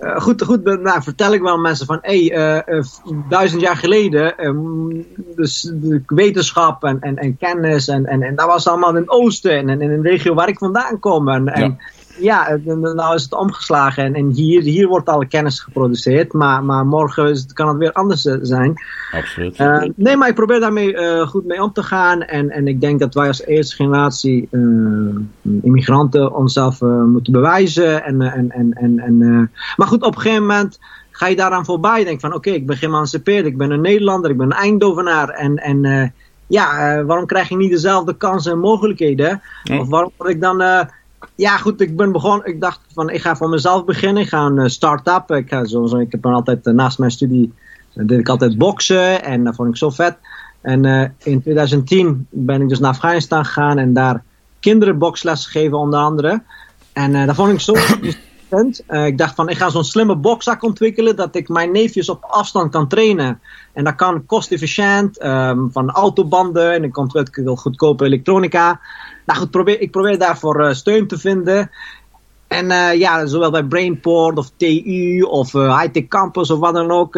[0.01, 2.85] uh, goed, goed nou, vertel ik wel mensen van, hé, hey, uh,
[3.29, 5.07] duizend jaar geleden, um,
[5.37, 9.09] dus de wetenschap en, en, en kennis, en, en, en dat was allemaal in het
[9.09, 11.29] oosten en, in de regio waar ik vandaan kom.
[11.29, 11.79] En, en
[12.19, 16.87] ja, nou is het omgeslagen en, en hier, hier wordt alle kennis geproduceerd, maar, maar
[16.87, 18.75] morgen is het, kan het weer anders eh, zijn.
[19.13, 19.61] Absoluut.
[19.61, 22.81] Uh, nee, maar ik probeer daarmee uh, goed mee om te gaan en, en ik
[22.81, 25.17] denk dat wij als eerste generatie uh,
[25.63, 28.05] immigranten onszelf moeten bewijzen.
[28.05, 30.79] En, en, en, en, en, maar goed, op een gegeven moment
[31.11, 32.05] ga je daaraan voorbij.
[32.05, 35.57] Denk van oké, ik ben geëmancipeerd, ik ben een Nederlander, ik ben een Eindhovenaar en,
[35.57, 36.13] en
[36.47, 39.43] ja, waarom krijg je niet dezelfde kansen en mogelijkheden?
[39.79, 40.63] Of waarom word ik dan
[41.37, 42.47] ja, goed, ik ben begonnen.
[42.47, 44.23] Ik dacht van, ik ga voor mezelf beginnen.
[44.23, 45.31] Ik ga een uh, start-up.
[45.31, 47.53] Ik, ga zo, zo, ik heb altijd uh, naast mijn studie
[47.95, 50.17] uh, deed ik altijd boksen en dat vond ik zo vet.
[50.61, 54.23] En in 2010 ben ik dus naar Afghanistan gegaan en daar
[54.61, 56.43] kinderen boksles gegeven onder andere.
[56.93, 58.83] En dat vond ik zo interessant.
[58.89, 62.71] ik dacht van, ik ga zo'n slimme bokzak ontwikkelen dat ik mijn neefjes op afstand
[62.71, 63.41] kan trainen.
[63.73, 66.99] En dat kan kostefficiënt, um, van autobanden en ik
[67.31, 68.81] veel goedkope elektronica.
[69.27, 71.71] Nou goed, probeer, ik probeer daarvoor uh, steun te vinden.
[72.49, 76.91] En uh, ja, zowel bij Brainport of TU of uh, Hightech Campus of wat dan
[76.91, 77.17] ook.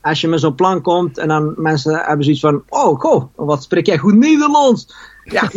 [0.00, 3.62] als je met zo'n plan komt en dan mensen hebben zoiets van: Oh, goh, wat
[3.62, 4.94] spreek jij goed Nederlands?
[5.24, 5.50] Ja,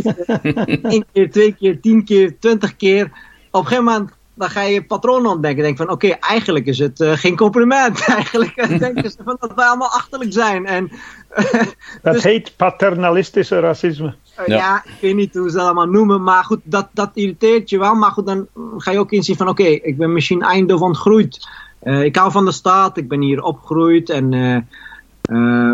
[0.91, 3.05] één keer, twee keer, tien keer, twintig keer.
[3.51, 5.63] Op een gegeven moment dan ga je patronen ontdekken.
[5.63, 8.05] Denk van, oké, eigenlijk is het uh, geen compliment.
[8.15, 10.65] eigenlijk denken ze van dat we allemaal achterlijk zijn.
[10.65, 10.91] En,
[12.01, 14.15] dat dus, heet paternalistische racisme.
[14.39, 14.55] Uh, ja.
[14.55, 14.83] ja.
[14.85, 16.23] ik weet niet hoe ze dat allemaal noemen.
[16.23, 17.95] Maar goed, dat, dat irriteert je wel.
[17.95, 21.47] Maar goed, dan ga je ook inzien van, oké, ik ben misschien Eindhoven ontgroeid.
[21.83, 24.09] Uh, ik hou van de stad, ik ben hier opgegroeid.
[24.09, 24.29] En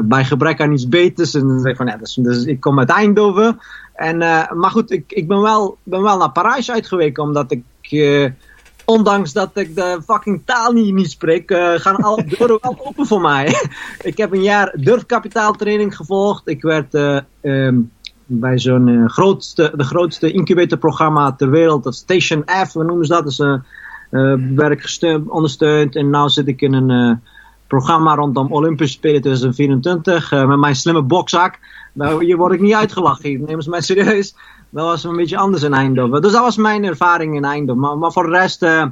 [0.04, 1.34] bij gebrek aan iets beters.
[1.34, 3.60] En dan zeg ik van, ja, dus, dus ik kom uit Eindhoven.
[3.94, 4.18] En,
[4.58, 7.64] maar goed, ik, ik ben, wel, ben wel naar Parijs uitgeweken, omdat ik
[8.86, 13.22] ondanks dat ik de fucking taal niet, niet spreek, gaan alle deuren wel open voor
[13.22, 13.56] mij.
[14.02, 16.48] ik heb een jaar durfkapitaaltraining gevolgd.
[16.48, 16.94] Ik werd
[17.42, 17.92] um,
[18.40, 23.14] bij zo'n uh, grootste, de grootste incubatorprogramma ter wereld, dat Station F, we noemen ze
[23.14, 23.24] dat.
[23.24, 23.38] Dus
[24.56, 25.96] werk ondersteund.
[25.96, 27.22] En nu zit ik in een
[27.68, 31.60] programma rondom Olympische Spelen 2024 met mijn slimme bokzak.
[31.94, 33.30] Nou, hier word ik niet uitgelachen.
[33.30, 34.34] Hier nemen ze mij serieus
[34.72, 36.22] dat was een beetje anders in Eindhoven.
[36.22, 37.82] Dus dat was mijn ervaring in Eindhoven.
[37.82, 38.86] Maar, maar voor de rest, uh,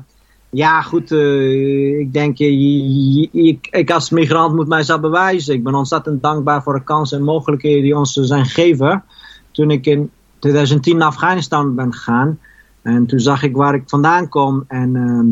[0.49, 5.53] ja goed, uh, ik denk, uh, ik, ik als migrant moet mijzelf bewijzen.
[5.53, 9.03] Ik ben ontzettend dankbaar voor de kansen en mogelijkheden die ons zijn gegeven.
[9.51, 12.39] Toen ik in 2010 naar Afghanistan ben gegaan.
[12.81, 14.63] En toen zag ik waar ik vandaan kom.
[14.67, 15.27] En ehm,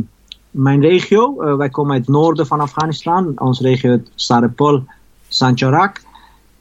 [0.52, 3.32] mijn regio, eh, wij komen uit het noorden van Afghanistan.
[3.36, 4.84] Onze regio Sarepol,
[5.28, 6.02] Sancharak.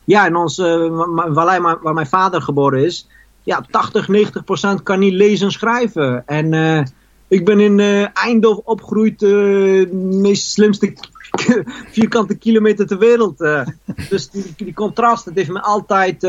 [0.04, 3.08] Ja, onze uh, vallei waar mijn vader geboren is.
[3.42, 6.26] Ja, 80, 90 procent kan niet lezen en schrijven.
[6.26, 6.82] En uh,
[7.28, 7.80] ik ben in
[8.12, 10.92] Eindhoven opgegroeid, de meest slimste
[11.92, 13.38] vierkante kilometer ter wereld.
[14.08, 16.22] dus die, die contrast, dat heeft me altijd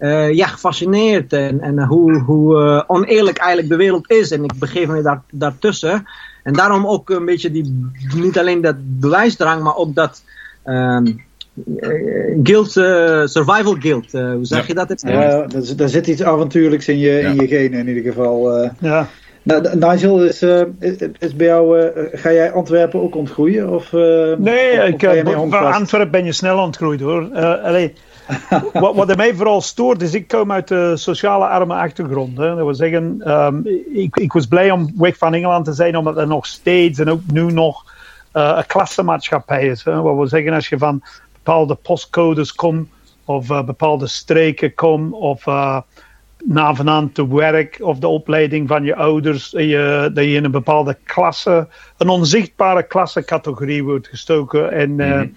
[0.00, 1.32] ehm, ja, gefascineerd.
[1.32, 4.30] En, en hoe, hoe oneerlijk eigenlijk de wereld is.
[4.30, 6.06] En ik begeef me daar, daartussen.
[6.42, 10.22] En daarom ook een beetje die, niet alleen dat bewijsdrang, maar ook dat
[10.64, 11.20] um,
[12.42, 14.14] guilt, uh, survival guilt.
[14.14, 14.64] Uh, hoe zeg ja.
[14.66, 15.00] je dat?
[15.00, 17.28] Ja, daar zit iets avontuurlijks in je, ja.
[17.28, 18.62] in je genen in ieder geval.
[18.62, 18.70] Uh.
[18.78, 19.08] Ja.
[19.42, 20.42] Nou, Nigel, is,
[20.78, 23.68] is, is bij jou, ga jij Antwerpen ook ontgroeien?
[23.68, 27.28] Of, nee, of, ik, bij Antwerpen ben je snel ontgroeid hoor.
[27.62, 27.92] allee,
[28.72, 32.38] wat, wat mij vooral stoort is, ik kom uit de sociale arme achtergrond.
[32.38, 32.48] Hè.
[32.48, 36.16] Dat wil zeggen, um, ik, ik, was blij om weg van Engeland te zijn, omdat
[36.16, 37.84] er nog steeds en ook nu nog
[38.32, 39.84] uh, een klassenmaatschappij is.
[39.84, 40.00] Hè.
[40.00, 42.88] Wat wil zeggen, als je van bepaalde postcodes komt,
[43.24, 45.80] of uh, bepaalde streken komt, of uh,
[46.44, 50.50] na vanavond te werk, of de opleiding van je ouders, je, dat je in een
[50.50, 55.34] bepaalde klasse, een onzichtbare klassencategorie wordt gestoken en, mm-hmm.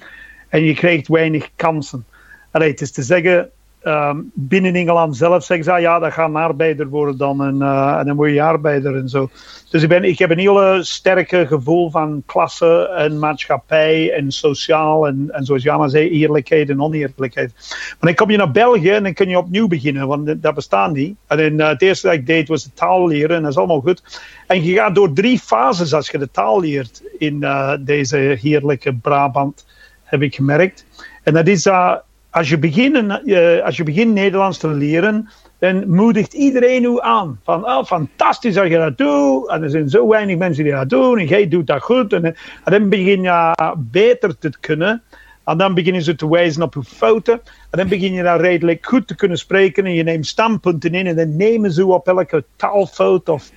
[0.50, 2.06] en je krijgt weinig kansen.
[2.54, 3.50] Allee, het is te zeggen,
[3.84, 7.98] um, binnen Engeland zelf zeggen ze, ja, dat gaat een arbeider worden dan een, uh,
[8.00, 9.30] en dan word je arbeider en zo.
[9.70, 15.08] Dus ik, ben, ik heb een hele sterke gevoel van klasse en maatschappij en sociaal
[15.08, 17.54] en, en zoals Jana zei, eerlijkheid en oneerlijkheid.
[17.60, 20.94] Maar dan kom je naar België en dan kun je opnieuw beginnen, want dat bestaat
[20.94, 21.16] niet.
[21.28, 23.82] En uh, het eerste dat ik deed was de taal leren en dat is allemaal
[23.82, 24.22] goed.
[24.48, 28.94] En je gaat door drie fases als je de taal leert in uh, deze heerlijke
[28.94, 29.66] Brabant,
[30.04, 30.86] heb ik gemerkt.
[31.24, 35.90] En dat is dat als je, begint, uh, als je begint Nederlands te leren, dan
[35.90, 37.40] moedigt iedereen u aan.
[37.44, 39.50] Van, oh, fantastisch dat je dat doet.
[39.50, 41.20] En er zijn zo weinig mensen die dat doen.
[41.20, 42.14] En jij doet dat goed.
[42.14, 45.04] En, en dan begin je beter te kunnen.
[45.46, 47.42] En dan beginnen ze te wijzen op uw fouten.
[47.70, 49.86] En dan begin je dan redelijk goed te kunnen spreken.
[49.86, 51.08] En je neemt standpunten in.
[51.08, 53.52] En dan nemen ze op elke taalfout of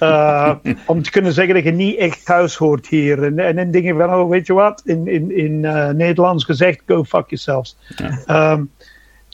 [0.00, 0.54] uh,
[0.86, 3.22] om te kunnen zeggen dat je niet echt thuis hoort hier.
[3.38, 7.04] En, en je van, oh, weet je wat, in, in, in uh, Nederlands gezegd, go
[7.04, 7.76] fuck yourselves.
[8.26, 8.52] Ja.
[8.52, 8.70] Um,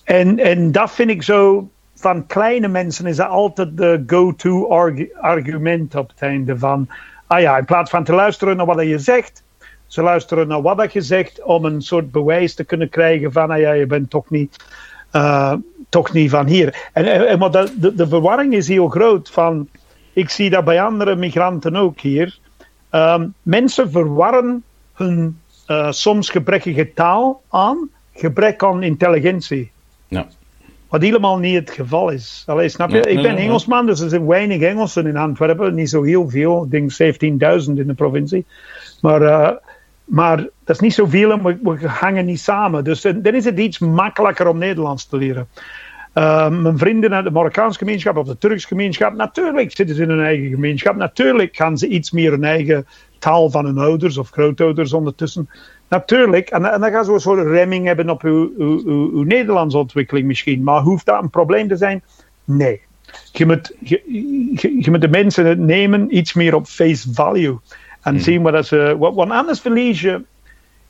[0.04, 5.12] en, en dat vind ik zo, van kleine mensen is dat altijd de go-to argu
[5.20, 6.88] argument op het einde van,
[7.26, 9.42] ah ja, in plaats van te luisteren naar wat je zegt,
[9.86, 13.58] ze luisteren naar wat je zegt om een soort bewijs te kunnen krijgen van, ah
[13.58, 14.56] ja, je bent toch niet...
[15.12, 15.52] Uh,
[15.88, 16.90] toch niet van hier.
[16.92, 19.68] En, en maar de, de, de verwarring is heel groot van
[20.12, 22.38] ik zie dat bij andere migranten ook hier.
[22.90, 29.70] Um, mensen verwarren hun uh, soms gebrekkige taal aan gebrek aan intelligentie.
[30.08, 30.26] Ja.
[30.88, 32.44] Wat helemaal niet het geval is.
[32.46, 32.96] Allee, snap je?
[32.96, 35.74] Ja, ik ben Engelsman, dus er zijn weinig Engelsen in Antwerpen.
[35.74, 36.64] Niet zo heel veel.
[36.64, 36.92] Ik denk
[37.64, 38.44] 17.000 in de provincie.
[39.00, 39.50] Maar, uh,
[40.04, 42.84] maar dat is niet zoveel en we, we hangen niet samen.
[42.84, 45.48] Dus dan is het iets makkelijker om Nederlands te leren.
[46.14, 50.08] Uh, mijn vrienden uit de Marokkaanse gemeenschap of de Turkse gemeenschap, natuurlijk zitten ze in
[50.08, 50.96] hun eigen gemeenschap.
[50.96, 52.86] Natuurlijk gaan ze iets meer hun eigen
[53.18, 55.48] taal van hun ouders of grootouders ondertussen.
[55.88, 59.22] Natuurlijk, en, en dan gaan ze een soort remming hebben op uw, uw, uw, uw
[59.22, 60.62] Nederlandse ontwikkeling misschien.
[60.62, 62.02] Maar hoeft dat een probleem te zijn?
[62.44, 62.80] Nee.
[63.32, 64.02] Je moet, je,
[64.54, 67.58] je, je moet de mensen nemen iets meer op face value.
[68.02, 68.22] En hmm.
[68.22, 68.96] zien wat ze.
[68.98, 70.22] Want anders verlies je.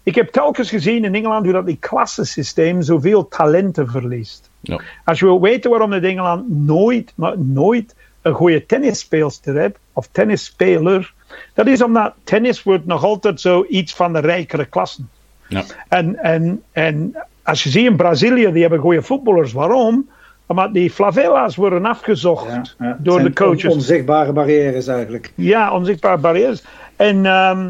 [0.03, 4.51] Ik heb telkens gezien in Engeland hoe dat die klassensysteem zoveel talenten verliest.
[4.61, 4.81] Ja.
[5.05, 10.09] Als je wil weten waarom in Engeland nooit, maar nooit een goede tennisspeelster hebt, of
[10.12, 11.15] tennisspeler,
[11.55, 15.09] dat is omdat tennis wordt nog altijd zo iets van de rijkere klassen.
[15.49, 15.62] Ja.
[15.88, 19.53] En, en, en als je ziet in Brazilië, die hebben goede voetballers.
[19.53, 20.11] Waarom?
[20.47, 22.47] Omdat die favela's worden afgezocht
[22.79, 22.97] Ja, ja.
[23.01, 23.65] door de coaches.
[23.65, 25.33] on- onzichtbare barrières eigenlijk.
[25.35, 26.65] Ja, onzichtbare barrières.
[26.97, 27.69] En ehm,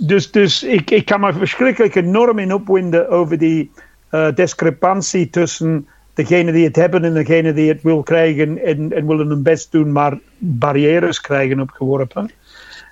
[0.00, 3.70] dus, dus ik, ik kan me verschrikkelijk enorm in opwinden over die
[4.08, 9.06] eh, discrepantie tussen degene die het hebben en degene die het wil krijgen en, en
[9.06, 12.30] willen hun best doen, maar barrières krijgen opgeworpen.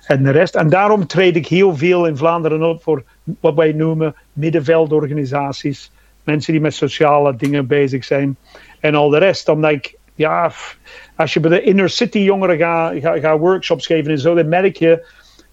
[0.05, 0.55] En de rest.
[0.55, 3.03] En daarom treed ik heel veel in Vlaanderen op voor
[3.39, 5.91] wat wij noemen middenveldorganisaties.
[6.23, 8.37] Mensen die met sociale dingen bezig zijn.
[8.79, 9.49] En al de rest.
[9.49, 10.51] Omdat ik, ja,
[11.15, 14.49] als je bij de inner city jongeren gaat ga, ga workshops geven en zo, dan
[14.49, 15.05] merk je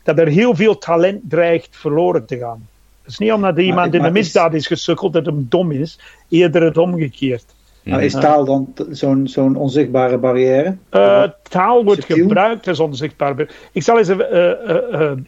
[0.06, 2.66] dat er heel veel talent dreigt verloren te gaan.
[3.02, 5.70] Het is niet omdat iemand in maar de is- misdaad is gesukkeld dat hem dom
[5.72, 7.44] is, eerder het omgekeerd.
[7.82, 10.76] Nou, is taal dan zo'n zo'n onzichtbare barrière?
[10.90, 12.26] Eh, taal wordt Subtiel?
[12.26, 13.34] gebruikt als onzichtbaar.
[13.34, 14.30] be- Ik zal eens even.
[14.30, 15.18] eh, eh, eh,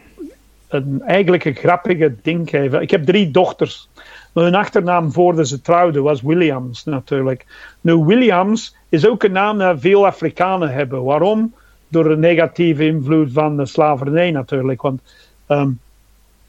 [0.69, 2.81] een, eigenlijk een grappige ding geven.
[2.81, 3.89] Ik heb drie dochters.
[4.35, 7.47] Hun achternaam voordat ze trouwden was Williams natuurlijk.
[7.81, 11.05] Nu, Williams is ook een naam dat veel Afrikanen hebben.
[11.05, 11.55] Waarom?
[11.89, 14.83] Door de negatieve invloed van de slavernij natuurlijk.
[14.83, 15.01] Want
[15.49, 15.81] um,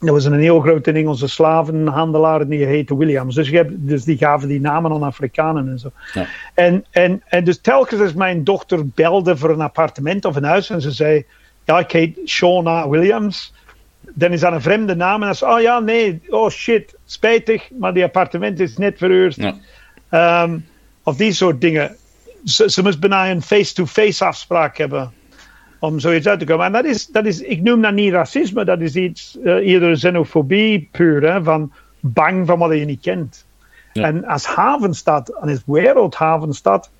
[0.00, 3.34] er was een heel grote Engelse slavenhandelaar en die heette Williams.
[3.34, 5.90] Dus, je hebt, dus die gaven die namen aan Afrikanen en zo.
[6.12, 6.26] Ja.
[6.54, 10.70] En, en, en dus telkens als mijn dochter belde voor een appartement of een huis
[10.70, 11.24] en ze zei:
[11.64, 13.54] Ja, ik heet Shauna Williams.
[14.00, 15.20] Dan is dat een vreemde naam.
[15.20, 19.36] En dan zei oh ja, nee, oh shit, spijtig, maar die appartement is net verhuurd.
[20.10, 20.42] Ja.
[20.42, 20.66] Um,
[21.02, 21.96] of die soort dingen.
[22.44, 25.12] Ze, ze moest bijna een face-to-face afspraak hebben
[25.80, 26.66] om zoiets uit te komen.
[26.66, 29.92] En dat is, dat is ik noem dat niet racisme, dat is iets, uh, eerder
[29.92, 33.46] xenofobie puur, hè, van bang van wat je niet kent.
[33.92, 34.02] Ja.
[34.02, 36.90] En als havenstad, en als wereldhavenstad,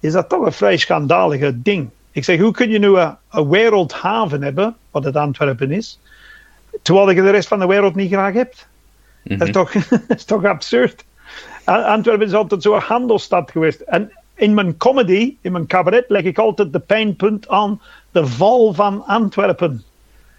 [0.00, 1.88] is dat toch een vrij schandalige ding.
[2.10, 6.00] Ik zeg, hoe kun je nu een, een wereldhaven hebben, wat het Antwerpen is,
[6.82, 8.68] terwijl je de rest van de wereld niet graag hebt?
[9.22, 9.38] Mm -hmm.
[9.38, 9.72] dat, is toch,
[10.08, 11.04] dat is toch absurd?
[11.64, 13.80] Antwerpen is altijd zo'n handelsstad geweest.
[13.80, 17.80] En in mijn comedy, in mijn cabaret, leg ik altijd de pijnpunt aan
[18.12, 19.82] de val van Antwerpen.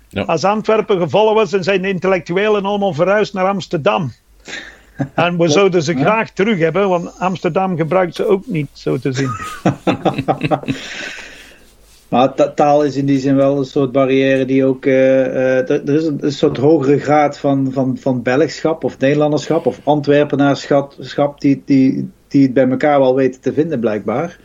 [0.10, 0.24] Ja.
[0.24, 4.12] Als Antwerpen gevallen was, dan zijn de intellectuelen allemaal verhuisd naar Amsterdam.
[5.14, 9.12] En we zouden ze graag terug hebben, want Amsterdam gebruikt ze ook niet, zo te
[9.12, 9.30] zien.
[12.10, 14.86] maar taal is in die zin wel een soort barrière die ook.
[14.86, 19.66] Uh, uh, er is een, een, soort hogere graad van, van, van Belgschap of Nederlanderschap
[19.66, 24.40] of Antwerpenaarschap die, die, die het bij elkaar wel weten te vinden, blijkbaar.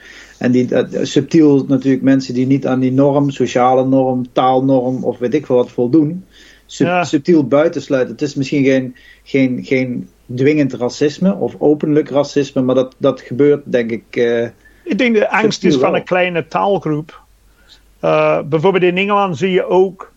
[0.44, 0.68] En die,
[1.02, 5.56] subtiel natuurlijk mensen die niet aan die norm, sociale norm, taalnorm of weet ik veel
[5.56, 6.24] wat voldoen,
[6.66, 7.04] sub, ja.
[7.04, 8.12] subtiel buitensluiten.
[8.12, 13.62] Het is misschien geen, geen, geen dwingend racisme of openlijk racisme, maar dat, dat gebeurt
[13.64, 14.16] denk ik.
[14.16, 14.46] Uh,
[14.82, 15.96] ik denk de angst is van wel.
[15.96, 17.22] een kleine taalgroep.
[18.02, 20.12] Uh, bijvoorbeeld in Engeland zie je ook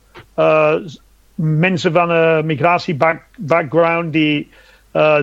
[1.36, 4.50] mensen van een migratiebackground die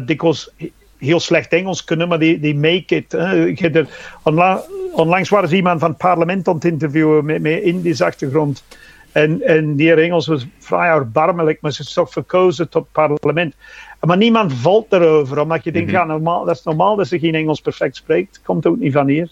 [0.04, 0.50] dikwijls
[0.98, 3.12] heel slecht Engels kunnen, maar die, die make it.
[3.12, 3.82] Hè.
[4.22, 8.64] Onla onlangs was iemand van het parlement aan het interviewen met, met Indische achtergrond.
[9.12, 13.54] En, en die Engels was vrij erbarmelijk, maar ze is toch verkozen tot parlement.
[14.00, 16.08] Maar niemand valt erover, omdat je denkt, mm -hmm.
[16.08, 18.40] ja, normaal, dat is normaal dat ze geen Engels perfect spreekt.
[18.44, 19.30] Komt ook niet van hier.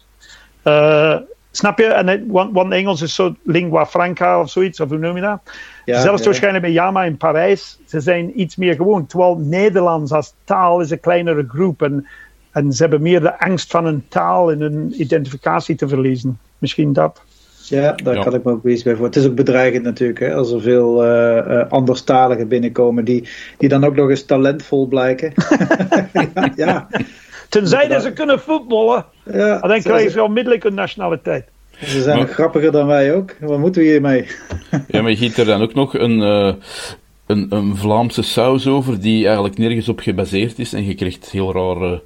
[0.64, 1.16] Uh,
[1.51, 1.85] snap je?
[1.85, 5.22] En het, want, want, Engels is zo lingua franca of zoiets, of hoe noem je
[5.22, 5.40] dat?
[5.85, 6.25] Ja, Zelfs ja.
[6.25, 9.07] waarschijnlijk bij Yama in Parijs, ze zijn iets meer gewoon.
[9.07, 11.83] Terwijl Nederlands als taal is een kleinere groep.
[11.83, 12.07] En,
[12.53, 16.38] en ze hebben meer de angst van een taal en een identificatie te verliezen.
[16.59, 17.23] Misschien dat.
[17.69, 18.23] Ja, daar ja.
[18.23, 19.07] kan ik me ook iets bij voor.
[19.07, 23.69] Het is ook bedreigend natuurlijk, hè, als er veel uh, uh, anderstaligen binnenkomen die, die
[23.69, 25.33] dan ook nog eens talentvol blijken.
[26.12, 26.88] ja, ja.
[27.49, 31.45] Tenzij dat ze kunnen voetballen, ja, dan krijgen ze onmiddellijk een nationaliteit.
[31.79, 33.37] Ze zijn maar, nog grappiger dan wij ook.
[33.41, 34.27] Wat moeten we hiermee?
[34.88, 36.55] ja, maar je giet er dan ook nog een, uh,
[37.27, 41.53] een, een Vlaamse saus over die eigenlijk nergens op gebaseerd is en je krijgt heel
[41.53, 42.03] rare.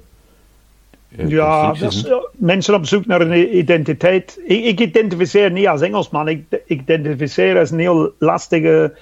[1.09, 4.39] Uh, ja, dus, mensen op zoek naar een identiteit.
[4.45, 8.97] Ik, ik, identificeer niet als Engelsman, ik, ik identificeer als een heel lastige,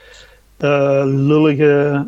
[0.59, 2.07] uh, lullige,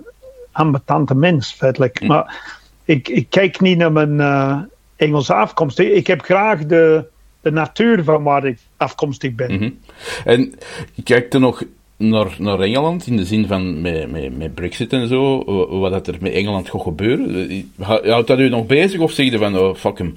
[0.52, 2.02] ambetante mens, feitelijk.
[2.02, 2.08] Mm.
[2.08, 5.80] Maar ik, ik, kijk niet naar mijn Engelse afkomst.
[5.80, 7.06] Ik heb graag de
[7.48, 9.52] de natuur van waar ik afkomstig ben.
[9.52, 9.80] Mm -hmm.
[10.26, 10.54] En
[11.04, 11.64] kijk er nog
[11.98, 15.44] naar, naar Engeland, in de zin van met, met, met Brexit en zo,
[15.80, 17.72] wat dat er met Engeland gaat gebeuren.
[17.80, 20.14] Houdt dat u nog bezig of zeg je van, oh, fuck hem?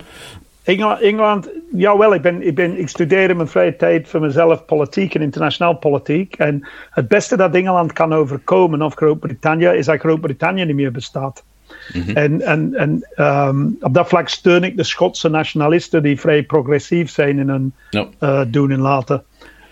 [0.63, 4.65] Engeland, Engeland jawel, ik, ben, ik, ben, ik studeer in mijn vrije tijd voor mezelf
[4.65, 6.35] politiek en internationaal politiek.
[6.35, 11.45] En het beste dat Engeland kan overkomen, of Groot-Brittannië, is dat Groot-Brittannië niet meer bestaat.
[11.93, 12.11] Mhm.
[12.17, 17.11] En, en, en um, op dat vlak steun ik de Schotse nationalisten die vrij progressief
[17.11, 18.09] zijn in hun no.
[18.21, 19.23] uh, doen en laten.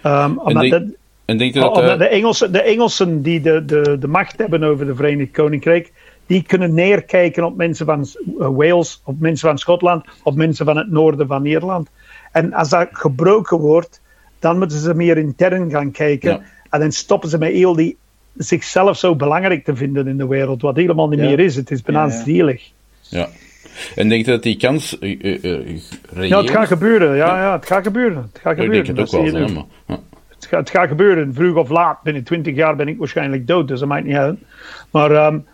[0.06, 0.82] Um, en, denk, dat,
[1.28, 4.86] en denk dat, uh, de, Engelsen, de Engelsen die de, de, de macht hebben over
[4.86, 5.92] de Verenigd Koninkrijk,
[6.26, 8.06] die kunnen neerkijken op mensen van
[8.38, 11.88] uh, Wales, op mensen van Schotland, op mensen van het noorden van Ierland.
[12.32, 14.00] En als dat gebroken wordt,
[14.38, 16.30] dan moeten ze meer intern gaan kijken.
[16.30, 16.40] Ja.
[16.70, 17.96] En dan stoppen ze met heel die
[18.36, 21.24] zichzelf zo belangrijk te vinden in de wereld, wat helemaal niet ja.
[21.24, 21.56] meer is.
[21.56, 22.70] Het is bijna ja, zielig.
[23.02, 23.28] Ja.
[23.94, 27.16] En denk je dat die kans uh, uh, Ja, het gaat gebeuren.
[27.16, 28.28] Ja, ja, het gaat gebeuren.
[28.32, 28.78] Het gaat gebeuren.
[28.78, 29.32] Ik denk het ook
[29.86, 29.98] wel,
[30.48, 31.34] het, gaat, het gaat gebeuren.
[31.34, 34.38] Vroeg of laat, binnen twintig jaar ben ik waarschijnlijk dood, dus dat maakt niet uit.
[34.90, 35.46] Maar, um,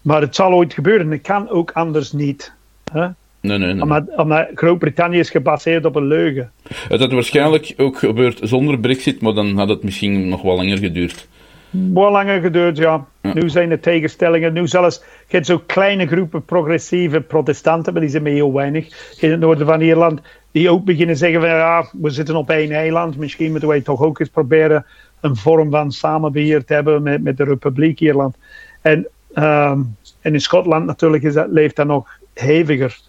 [0.00, 1.10] maar het zal ooit gebeuren.
[1.10, 2.52] Het kan ook anders niet.
[2.92, 3.06] Hè?
[3.40, 3.82] Nee, nee, nee.
[3.82, 6.50] Omdat, omdat Groot-Brittannië is gebaseerd op een leugen.
[6.88, 10.78] Het had waarschijnlijk ook gebeurd zonder Brexit, maar dan had het misschien nog wel langer
[10.78, 11.28] geduurd.
[11.70, 13.06] Wel langer geduurd, ja.
[13.22, 13.34] ja.
[13.34, 14.52] Nu zijn de tegenstellingen.
[14.52, 19.16] Nu zelfs, je hebt zo kleine groepen progressieve protestanten, maar die zijn maar heel weinig.
[19.20, 20.20] In het noorden van Ierland,
[20.52, 24.00] die ook beginnen zeggen van ja, we zitten op één eiland, misschien moeten wij toch
[24.00, 24.86] ook eens proberen
[25.20, 28.36] een vorm van samenbeheer te hebben met, met de Republiek Ierland.
[28.80, 29.80] En, ehm,
[30.20, 33.00] en in Schotland natuurlijk is dat, leeft dat nog heviger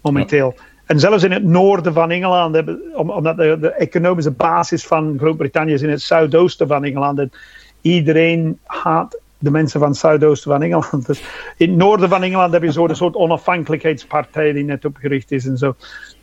[0.00, 0.54] momenteel.
[0.86, 5.72] En zelfs in het noorden van Engeland, hebben, omdat de, de economische basis van Groot-Brittannië
[5.72, 7.18] is in het zuidoosten van Engeland.
[7.18, 7.32] En
[7.80, 11.06] iedereen haat de mensen van het zuidoosten van Engeland.
[11.06, 11.22] Dus
[11.56, 15.56] in het noorden van Engeland heb je zo'n soort onafhankelijkheidspartij die net opgericht is en
[15.56, 15.74] zo.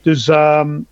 [0.01, 0.85] Dus um,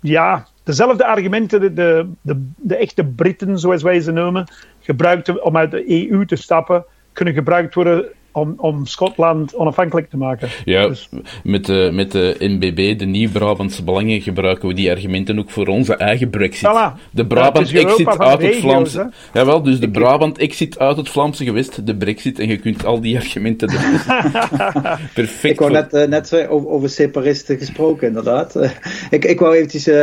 [0.00, 5.56] ja, dezelfde argumenten, de, de, de, de, echte Britten, zoals wij ze noemen, gebruikt om
[5.56, 10.48] uit de EU te stappen, kunnen gebruikt worden om, om Schotland onafhankelijk te maken.
[10.64, 11.08] Ja, dus...
[11.44, 15.96] met, de, met de NBB, de Nieuw-Brabantse Belangen, gebruiken we die argumenten ook voor onze
[15.96, 16.68] eigen brexit.
[16.68, 17.10] Voilà.
[17.10, 19.10] De Brabant-exit uit het Vlaamse...
[19.32, 23.16] Jawel, dus de Brabant-exit uit het Vlaamse gewest, de brexit, en je kunt al die
[23.16, 23.68] argumenten...
[25.14, 25.52] Perfect.
[25.52, 28.56] Ik wou net, uh, net over, over, separatisten gesproken, inderdaad.
[28.56, 28.70] Uh,
[29.10, 29.94] ik, ik wou eventjes uh,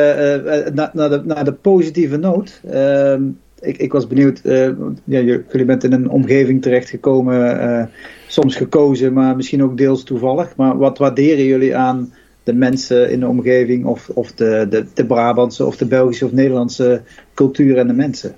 [0.73, 2.61] naar, naar, de, naar de positieve noot...
[2.71, 3.21] Ehm,
[3.61, 7.89] ik, ik, was benieuwd, ja, jullie bent in een omgeving terechtgekomen
[8.27, 10.55] soms gekozen, maar misschien ook deels toevallig.
[10.55, 15.05] Maar wat waarderen jullie aan de mensen in de omgeving, of, of de, de, de
[15.05, 17.01] Brabantse, of de Belgische of Nederlandse
[17.33, 18.35] cultuur en de mensen?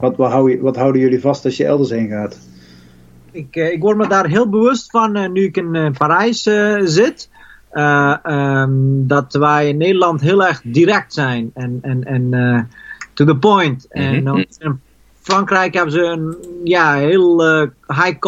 [0.00, 0.16] Wat,
[0.60, 2.38] wat, houden jullie vast als je elders heen gaat?
[3.30, 6.42] Ik, ik word me daar heel bewust van nu ik in Parijs
[6.84, 7.28] zit.
[7.72, 12.34] Um, dat wij in Nederland heel erg direct zijn en, en, en
[13.16, 13.86] to the point.
[13.90, 14.26] Mm -hmm.
[14.26, 14.80] En in
[15.20, 17.42] Frankrijk hebben ze een ja, heel
[17.86, 18.18] high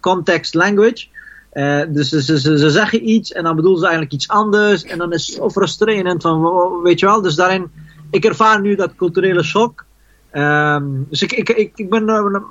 [0.00, 1.06] context language.
[1.52, 4.84] Uh, dus ze, ze, ze, zeggen iets en dan bedoelen ze eigenlijk iets anders.
[4.84, 7.22] En dan is het zo frustrerend van, weet je wel.
[7.22, 7.70] Dus daarin,
[8.10, 9.84] ik ervaar nu dat culturele shock.
[10.32, 12.42] Um, dus ik, ik, ik, ik ben er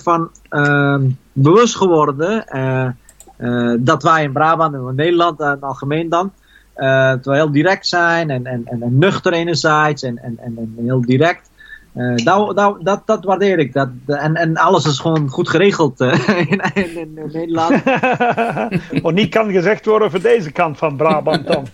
[0.00, 0.98] van uh,
[1.32, 2.44] bewust geworden
[3.38, 6.32] uh, dat wij in Brabant en in Nederland het algemeen dan,
[6.74, 11.50] dat we heel direct zijn en, en, en, nuchter enerzijds en, en, en heel direct.
[11.96, 13.72] Uh, dat, dat, dat, dat, waardeer ik.
[13.72, 17.82] Dat, en, en alles is gewoon goed geregeld uh, in, in, in, Nederland.
[19.02, 21.66] Wat niet kan gezegd worden voor deze kant van Brabant dan.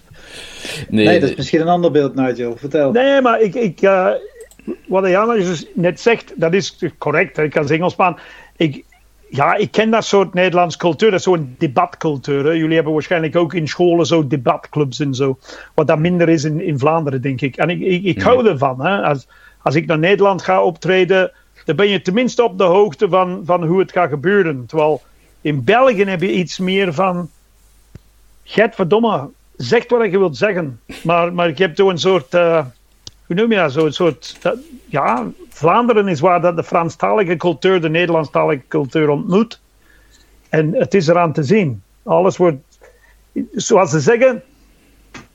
[0.88, 2.56] Nee, nee dat is misschien een ander beeld, Nigel.
[2.56, 2.92] Vertel.
[2.92, 4.10] Nee, maar ik, ik, uh,
[4.86, 7.38] wat Jan dus net zegt, dat is correct.
[7.38, 8.18] Ik kan Engelsman.
[8.56, 8.84] Ik,
[9.30, 11.10] ja, ik ken dat soort Nederlands cultuur.
[11.10, 12.44] Dat is zo'n debatcultuur.
[12.44, 12.50] Hè.
[12.50, 15.38] Jullie hebben waarschijnlijk ook in scholen zo debatclubs en zo.
[15.74, 17.56] Wat dat minder is in, in Vlaanderen, denk ik.
[17.56, 18.80] En ik, ik, ik hou ervan.
[18.80, 19.02] Hè.
[19.02, 19.26] Als,
[19.62, 21.32] als ik naar Nederland ga optreden,
[21.64, 24.66] dan ben je tenminste op de hoogte van, van hoe het gaat gebeuren.
[24.66, 25.02] Terwijl
[25.40, 27.30] in België heb je iets meer van.
[28.44, 30.80] Gert verdomme, zeg wat je wilt zeggen.
[31.02, 32.34] Maar, maar je hebt toch een soort.
[32.34, 32.64] Uh,
[33.26, 33.72] hoe noem je dat?
[33.72, 34.38] Zo'n soort.
[34.86, 35.26] Ja,
[35.58, 39.60] Vlaanderen is waar dat de Franstalige cultuur de Nederlandstalige cultuur ontmoet.
[40.48, 41.82] En het is eraan te zien.
[42.02, 42.56] Alles wordt.
[43.52, 44.42] Zoals ze zeggen,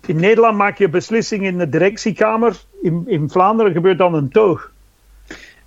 [0.05, 2.55] in Nederland maak je beslissing in de directiekamer.
[2.82, 4.71] In, in Vlaanderen gebeurt dan een toog.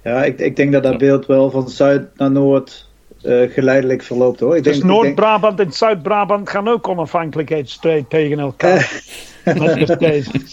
[0.02, 2.88] Ja, ik, ik denk dat dat beeld wel van zuid naar noord
[3.22, 4.56] uh, geleidelijk verloopt hoor.
[4.56, 9.02] Ik dus Noord-Brabant en Zuid-Brabant gaan ook onafhankelijkheidsstrijd tegen elkaar.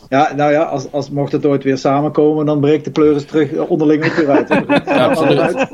[0.09, 3.67] ja, nou ja, als, als mocht het ooit weer samenkomen, dan breekt de pleuris terug
[3.67, 4.47] onderling ook weer uit.
[4.85, 5.67] ja, absoluut.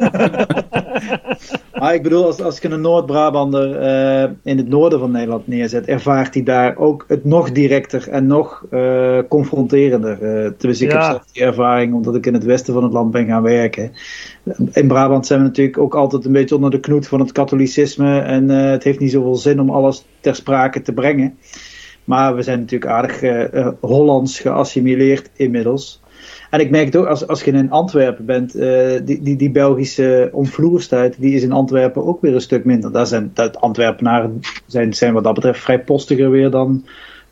[1.79, 5.85] maar ik bedoel, als, als ik een Noord-Brabander uh, in het noorden van Nederland neerzet,
[5.85, 10.11] ervaart hij daar ook het nog directer en nog uh, confronterender.
[10.11, 10.97] Uh, tenminste, ik ja.
[10.97, 13.91] heb zelf die ervaring omdat ik in het westen van het land ben gaan werken.
[14.71, 18.19] In Brabant zijn we natuurlijk ook altijd een beetje onder de knoet van het katholicisme
[18.19, 21.37] en het heeft niet zoveel zin om alles ter sprake te brengen.
[22.09, 26.01] Maar we zijn natuurlijk aardig uh, Hollands geassimileerd inmiddels.
[26.49, 29.51] En ik merk het ook, als, als je in Antwerpen bent, uh, die, die, die
[29.51, 32.91] Belgische omvloerstijd, die is in Antwerpen ook weer een stuk minder.
[32.91, 36.85] Daar zijn dat Antwerpenaren zijn, zijn wat dat betreft vrij postiger weer dan,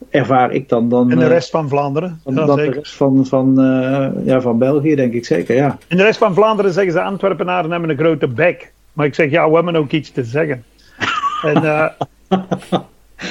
[0.09, 0.89] ervaar ik dan.
[0.89, 2.21] dan en de rest van Vlaanderen?
[2.23, 5.77] Dan, dan de rest van, van, uh, ja, van België, denk ik zeker, ja.
[5.87, 8.73] In de rest van Vlaanderen zeggen ze Antwerpenaren hebben een grote bek.
[8.93, 10.63] Maar ik zeg, ja, we hebben ook iets te zeggen.
[11.53, 11.93] en...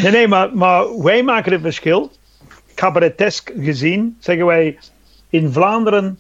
[0.03, 2.11] Nee, nee, maar, maar wij maken het verschil.
[2.75, 4.79] Cabaretesk gezien zeggen wij
[5.31, 6.19] in Vlaanderen,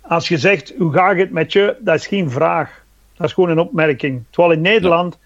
[0.00, 2.84] als je zegt hoe gaat het met je, dat is geen vraag.
[3.16, 4.22] Dat is gewoon een opmerking.
[4.30, 5.18] Terwijl in Nederland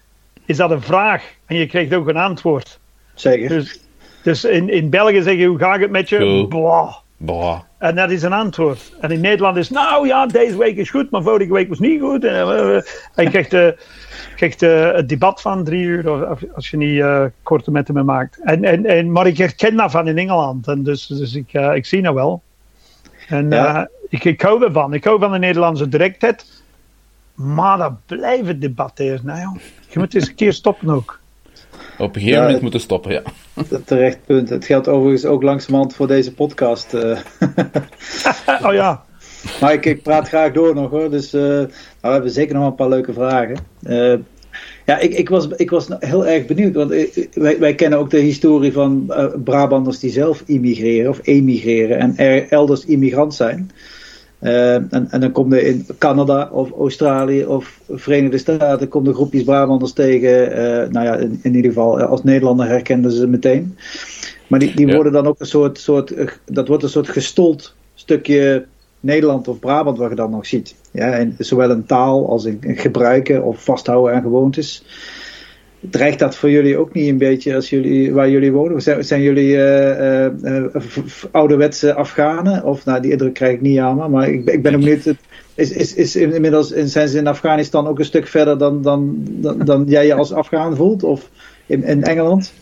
[0.45, 2.79] is dat een vraag en je krijgt ook een antwoord.
[3.13, 3.49] Zeker.
[3.49, 3.79] Dus,
[4.23, 6.45] dus in, in België zeg je hoe gaat het met je?
[6.49, 6.93] Blah.
[7.17, 7.59] Blah.
[7.77, 8.95] En dat is een antwoord.
[9.01, 12.01] En in Nederland is, nou ja, deze week is goed, maar vorige week was niet
[12.01, 12.25] goed.
[12.25, 12.75] En, uh,
[13.15, 13.67] en je krijgt, uh,
[14.35, 18.39] krijgt uh, het debat van drie uur, of, als je niet korte metten mee maakt.
[18.43, 20.67] En, en, en, maar ik herken dat van in Engeland.
[20.67, 22.41] En dus dus ik, ik zie dat wel.
[23.27, 23.89] En ja.
[24.09, 24.93] ik, ik hou ervan.
[24.93, 26.45] Ik hou van de Nederlandse directheid.
[27.33, 29.21] Maar dat blijft het debatteren.
[29.23, 29.53] Nou ja,
[29.89, 31.19] je moet eens een keer stoppen ook.
[31.97, 33.21] Op een gegeven moment moeten stoppen, ja.
[33.85, 34.49] Terecht punt.
[34.49, 36.93] Het geldt overigens ook langzamerhand voor deze podcast.
[38.63, 39.03] Oh ja.
[39.61, 41.09] Maar ik, ik, praat graag door nog hoor.
[41.09, 41.67] Dus uh, nou,
[42.01, 43.57] we hebben zeker nog een paar leuke vragen.
[43.87, 44.13] Uh,
[44.85, 46.73] ja, ik, ik, was, ik was heel erg benieuwd.
[46.73, 46.93] Want
[47.33, 49.13] wij, wij kennen ook de historie van
[49.43, 53.71] Brabanders die zelf immigreren of emigreren en er elders immigrant zijn.
[54.39, 59.43] En, en, dan kom je in Canada of Australië of Verenigde Staten kom de groepjes
[59.43, 60.31] Brabanders tegen.
[60.91, 63.77] Nou ja, in, in, ieder geval als Nederlander herkenden ze meteen.
[64.47, 66.13] Maar die, die worden dan ook een soort, soort,
[66.45, 68.65] dat wordt een soort gestold stukje
[69.03, 70.75] Nederland of Brabant wat je dan nog ziet.
[70.91, 74.85] Ja, en zowel in taal als in, gebruiken of vasthouden aan gewoontes.
[75.79, 78.81] Dreigt dat voor jullie ook niet een beetje als jullie, waar jullie wonen?
[78.81, 80.65] Zijn, zijn jullie uh, uh,
[81.31, 82.63] ouderwetse Afghanen?
[82.63, 85.15] Of nou, die indruk krijg ik niet aan maar ik, ik ben ook benieuwd.
[85.55, 89.57] Is, is, is inmiddels, zijn ze in Afghanistan ook een stuk verder dan, dan, dan,
[89.59, 91.03] dan jij je als Afghaan voelt?
[91.03, 91.29] Of
[91.65, 92.53] in, in Engeland?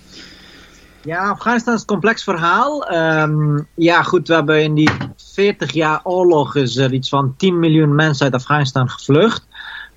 [1.04, 2.94] Ja, Afghanistan is een complex verhaal.
[2.94, 4.90] Um, ja, goed, we hebben in die
[5.34, 9.48] 40 jaar oorlog is er iets van 10 miljoen mensen uit Afghanistan gevlucht.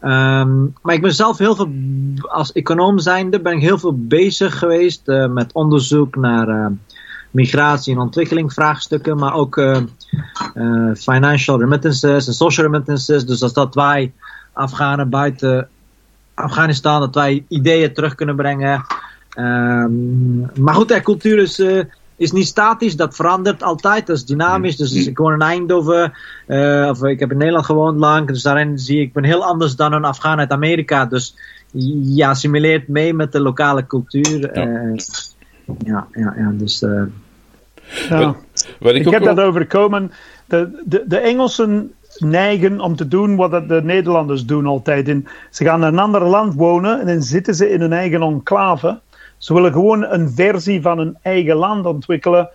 [0.03, 1.69] Um, maar ik ben zelf heel veel,
[2.23, 6.67] als econoom zijnde, ben ik heel veel bezig geweest uh, met onderzoek naar uh,
[7.31, 9.77] migratie en ontwikkeling vraagstukken, maar ook uh,
[10.95, 13.27] financial remittances en social remittances.
[13.27, 14.13] Dus als dat wij
[14.53, 15.69] Afghanen buiten
[16.35, 18.85] Afghanistan, dat wij ideeën terug kunnen brengen.
[19.37, 21.63] Um, maar goed, de cultuur is
[22.17, 24.77] is niet statisch, dat verandert altijd, dat is dynamisch.
[24.77, 26.13] Dus, dus ik woon in Eindhoven,
[26.47, 29.45] uh, of ik heb in Nederland gewoond lang, dus daarin zie ik, ik ben heel
[29.45, 31.07] anders dan een Afghaan uit Amerika.
[31.07, 31.37] Dus
[32.15, 34.59] je assimileert mee met de lokale cultuur.
[34.59, 34.97] Ja, uh,
[35.85, 36.83] ja, ja, ja, dus...
[36.83, 37.03] Uh,
[38.09, 38.37] ja.
[38.81, 40.11] Wat, ik, ik heb dat overkomen.
[40.47, 45.09] De, de, de Engelsen neigen om te doen wat de Nederlanders doen altijd.
[45.09, 48.23] In, ze gaan in een ander land wonen en dan zitten ze in hun eigen
[48.23, 49.01] enclave.
[49.45, 52.49] Ze willen gewoon een versie van hun eigen land ontwikkelen,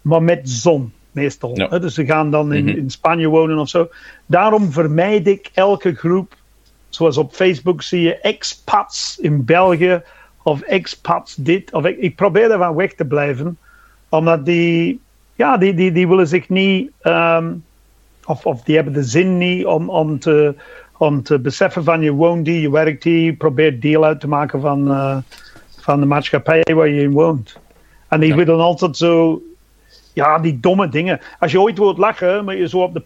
[0.00, 1.50] maar met zon meestal.
[1.54, 1.78] Ja.
[1.78, 2.76] Dus ze gaan dan in, mhm.
[2.76, 3.88] in Spanje wonen of zo.
[4.26, 6.34] Daarom vermijd ik elke groep,
[6.88, 10.02] zoals op Facebook zie je expats in België
[10.42, 11.72] of expats dit.
[11.72, 13.58] Of ik, ik probeer daarvan weg te blijven,
[14.08, 15.00] omdat die,
[15.34, 17.64] ja, die, die, die willen zich niet, um,
[18.24, 20.54] of, of die hebben de zin niet om, om, te,
[20.96, 24.28] om te beseffen van je woont die, je werkt die, je probeert deel uit te
[24.28, 24.88] maken van.
[24.88, 25.16] Uh,
[25.80, 27.58] van de maatschappij waar je in woont.
[28.08, 29.42] En die willen altijd zo,
[30.12, 31.20] ja, die domme dingen.
[31.38, 33.02] Als je ooit wilt lachen, moet je zo op de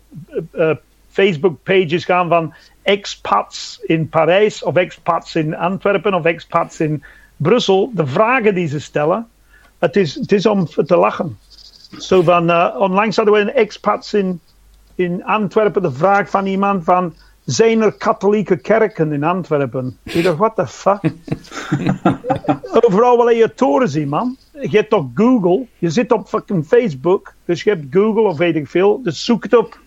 [0.52, 0.70] uh,
[1.10, 7.04] Facebook-pages gaan van expats in Parijs, of expats in Antwerpen, of expats in
[7.36, 7.90] Brussel.
[7.94, 9.28] De vragen die ze stellen,
[9.78, 11.38] het is, het is om te lachen.
[11.98, 14.40] Zo van, uh, onlangs hadden we een expats in,
[14.94, 17.14] in Antwerpen, de vraag van iemand van
[17.44, 19.98] zijn er katholieke kerken in Antwerpen?
[20.02, 21.00] Ik dacht, what the fuck?
[22.84, 24.36] Overal wil je toren zien, man.
[24.60, 25.66] Je hebt toch Google?
[25.78, 27.34] Je zit op fucking Facebook.
[27.44, 29.02] Dus je hebt Google of weet ik veel.
[29.02, 29.78] Dus zoek het op.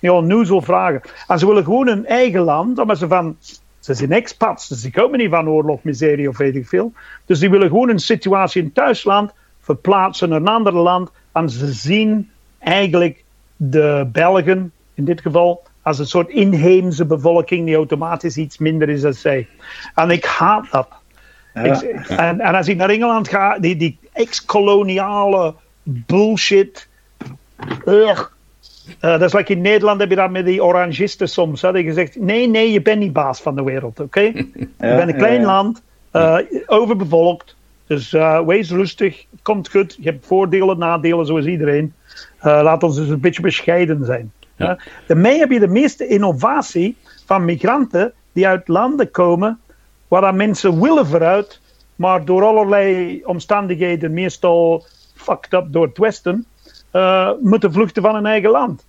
[0.00, 1.00] Ja, nu zal vragen.
[1.26, 3.36] En ze willen gewoon een eigen land, omdat ze van...
[3.78, 6.92] Ze zijn expats, dus die komen niet van oorlog, miserie of weet ik veel.
[7.26, 11.10] Dus die willen gewoon een situatie in thuisland verplaatsen naar een ander land.
[11.32, 13.24] En ze zien eigenlijk
[13.56, 19.00] de Belgen, in dit geval, als een soort inheemse bevolking die automatisch iets minder is
[19.00, 19.48] dan zij.
[19.94, 20.88] En ik haat dat.
[21.54, 26.88] Ik, en, en, als ik naar Engeland ga, die, die ex-koloniale bullshit.
[27.84, 28.20] Uh,
[29.00, 31.62] dat is like in Nederland heb je dat met die orangisten soms.
[31.62, 34.02] Hadden gezegd: nee, nee, je bent niet baas van de wereld, oké?
[34.02, 34.32] Okay?
[34.58, 37.56] je bent een klein land, uh, overbevolkt.
[37.86, 39.96] Dus uh, wees rustig, komt goed.
[40.00, 41.94] Je hebt voordelen, nadelen, zoals iedereen.
[42.40, 44.32] laat ons dus een beetje bescheiden zijn.
[44.62, 44.78] Ja.
[45.06, 49.60] Daarmee heb je de meeste innovatie van migranten die uit landen komen
[50.08, 51.60] waar mensen willen vooruit,
[51.96, 54.84] maar door allerlei omstandigheden, meestal
[55.14, 56.46] fucked up door het Westen,
[56.92, 58.86] uh, moeten vluchten van hun eigen land.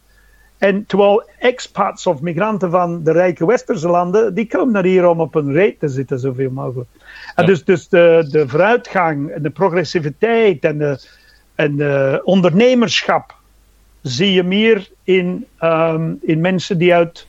[0.58, 5.20] En terwijl expats of migranten van de rijke westerse landen, die komen naar hier om
[5.20, 6.90] op een reet te zitten, zoveel mogelijk.
[7.36, 11.08] En dus, dus de, de vooruitgang en de progressiviteit en de,
[11.56, 13.36] en de ondernemerschap
[14.04, 17.28] zie je meer in, um, in mensen die uit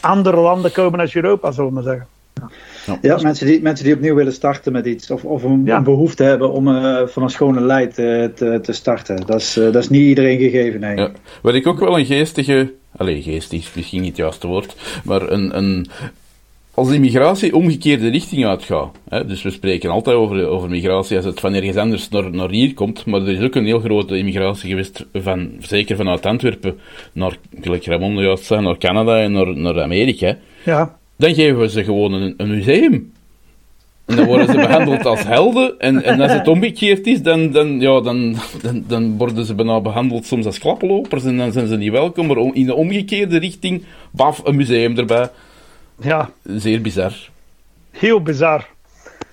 [0.00, 2.06] andere landen komen als Europa, zullen we maar zeggen.
[3.02, 6.22] Ja, mensen, die, mensen die opnieuw willen starten met iets, of, of een, een behoefte
[6.22, 9.26] hebben om uh, van een schone leid uh, te, te starten.
[9.26, 10.96] Dat is, uh, dat is niet iedereen gegeven, nee.
[10.96, 11.10] Ja.
[11.42, 15.30] Wat ik ook wel een geestige, alleen geestig is misschien niet het juiste woord, maar
[15.30, 15.86] een, een,
[16.74, 21.40] als immigratie omgekeerde richting uitgaat, hè, dus we spreken altijd over, over migratie als het
[21.40, 24.68] van ergens anders naar, naar hier komt, maar er is ook een heel grote immigratie
[24.68, 26.78] geweest, van, zeker vanuit Antwerpen
[27.12, 30.36] naar, gelijk Ramon juist zei, naar Canada en naar, naar Amerika.
[30.64, 30.98] Ja.
[31.16, 33.12] Dan geven we ze gewoon een, een museum.
[34.06, 35.74] En dan worden ze behandeld als helden.
[35.78, 39.80] En, en als het omgekeerd is, dan, dan, ja, dan, dan, dan worden ze bijna
[39.80, 41.24] behandeld soms als klaplopers.
[41.24, 42.26] En dan zijn ze niet welkom.
[42.26, 45.30] Maar in de omgekeerde richting, baf, een museum erbij.
[46.00, 46.30] Ja.
[46.44, 47.12] Zeer bizar.
[47.90, 48.66] Heel bizar.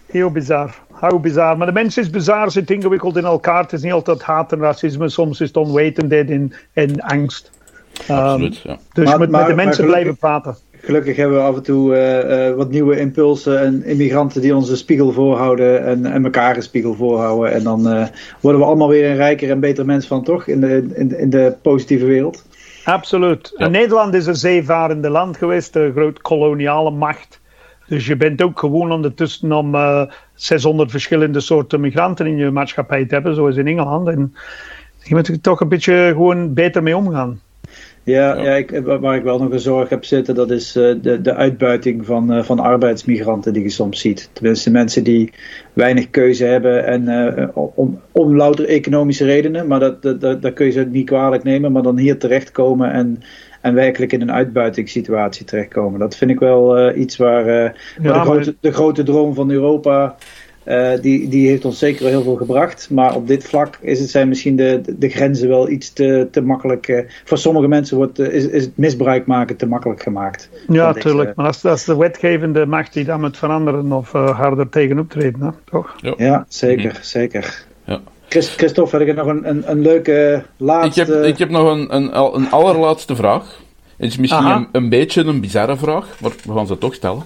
[0.05, 0.76] Heel bizar.
[0.91, 1.57] How bizar.
[1.57, 3.61] Maar de mens is bizar, zit ingewikkeld in elkaar.
[3.61, 5.09] Het is niet altijd haat en racisme.
[5.09, 7.51] Soms is het onwetendheid en, en angst.
[8.07, 8.78] Absoluut, ja.
[8.93, 10.57] Dus Maar- met, maar- met de mensen gelukkig- blijven praten.
[10.82, 14.70] Gelukkig hebben we af en toe eh, eh, wat nieuwe impulsen en immigranten die ons
[14.70, 17.51] een spiegel voorhouden en, en elkaar een spiegel voorhouden.
[17.53, 18.07] En dan eh,
[18.41, 20.47] worden we allemaal weer een rijker en beter mens van, toch?
[20.47, 22.45] In de, in, in de positieve wereld.
[22.88, 23.53] Absoluut.
[23.57, 23.67] Ja.
[23.67, 27.41] Nederland is een zeevarende land geweest, een groot koloniale macht.
[27.88, 30.01] Dus je bent ook gewoon ondertussen om eh
[30.33, 34.07] 600 verschillende soorten migranten in je maatschappij te hebben, zoals in Engeland.
[34.07, 34.35] En
[35.03, 37.41] je moet er toch een beetje gewoon beter mee omgaan.
[38.08, 38.43] Ja, Ja.
[38.43, 38.55] ja.
[38.55, 42.05] ik, waar ik wel nog een zorg heb zitten, dat is eh, de, de uitbuiting
[42.05, 44.30] van, eh, van arbeidsmigranten die je soms ziet.
[44.34, 45.34] Tenminste, mensen die
[45.74, 50.53] weinig keuze hebben en eh, om, om louter economische redenen, maar dat, dat, dat, dat
[50.53, 53.20] kun je ze niet kwalijk nemen, maar dan hier terechtkomen en,
[53.62, 55.99] en werkelijk in een uitbuitingssituatie terechtkomen.
[55.99, 60.16] Dat vind ik wel iets waar, waar de, grote, de grote droom van Europa.
[60.68, 62.88] Eh, die, die heeft ons zeker heel veel gebracht.
[62.89, 66.28] Maar op dit vlak is het, zijn misschien de, de, de grenzen wel iets te,
[66.32, 66.88] te makkelijk.
[66.88, 70.49] eh, voor sommige mensen wordt, eh, is, is het misbruik maken te makkelijk gemaakt.
[70.68, 71.36] Ja, tuurlijk.
[71.36, 75.41] Maar dat is, de wetgevende macht die dat moet veranderen of eh, harder tegen optreden,
[75.41, 75.49] hè?
[75.72, 75.95] toch?
[76.18, 77.65] Ja, zeker, zeker.
[77.86, 77.99] Ja.
[78.30, 81.13] Chris, Christophe, heb ik nog een, een, een leuke Ik laatste...
[81.13, 83.59] heb, ik heb nog een, een, al- een allerlaatste vraag.
[83.97, 87.24] Het is misschien een, een beetje een bizarre vraag, maar we gaan ze toch stellen.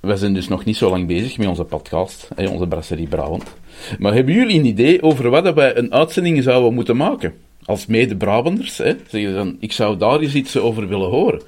[0.00, 3.54] Wij zijn dus nog niet zo lang bezig met onze podcast, hè, onze Brasserie Brabant.
[3.98, 7.34] Maar hebben jullie een idee over wat dat wij een uitzending zouden moeten maken?
[7.64, 8.94] Als mede-Brabanders, hè?
[9.08, 11.42] Zeg je dan, ik zou daar eens iets over willen horen.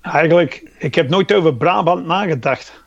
[0.00, 2.84] Eigenlijk, ik heb nooit over Brabant nagedacht.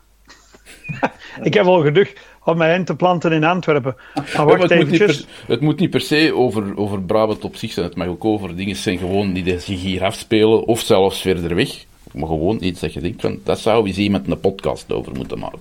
[1.42, 3.96] ik heb al geducht om mijn hen te planten in Antwerpen.
[4.14, 5.24] Maar Ja, maar wacht het, moet niet eventjes.
[5.24, 7.86] per, het moet niet per se over, over Brabant op zich zijn.
[7.86, 11.88] Het mag ook over dingen zijn gewoon die zich hier afspelen, of zelfs verder weg.
[12.14, 15.38] Maar gewoon iets dat je denkt van, dat zou eens iemand een podcast over moeten
[15.38, 15.58] maken.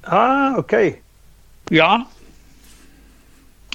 [0.00, 0.94] Ah, oké.
[1.64, 2.06] Ja.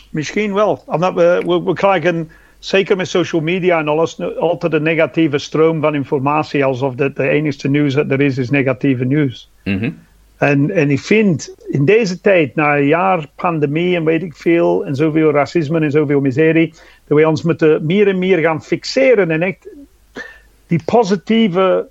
[0.09, 0.83] Misschien wel.
[0.85, 5.81] Omdat we, we, we krijgen, zeker met social media en alles, altijd een negatieve stroom
[5.81, 6.65] van informatie.
[6.65, 9.49] Alsof de, de enige nieuws dat er is, is negatieve nieuws.
[9.63, 9.89] Mhm.
[10.37, 14.85] En, en ik vind in deze tijd, na een jaar pandemie en weet ik veel,
[14.85, 16.73] en zoveel racisme en zoveel miserie,
[17.07, 19.67] dat we ons moeten meer en meer gaan fixeren en echt
[20.67, 21.87] die positieve.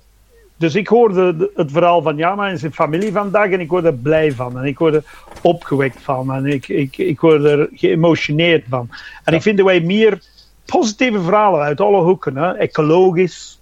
[0.57, 3.69] Dus ik hoorde de- het verhaal van ja, maar in zijn familie vandaag en ik
[3.69, 5.03] word er blij van en ik word er
[5.41, 8.89] opgewekt van en ik, ik, ik word er geëmotioneerd van.
[9.23, 10.21] En ik vind dat wij meer
[10.65, 13.59] positieve verhalen uit alle hoeken, hè, ecologisch,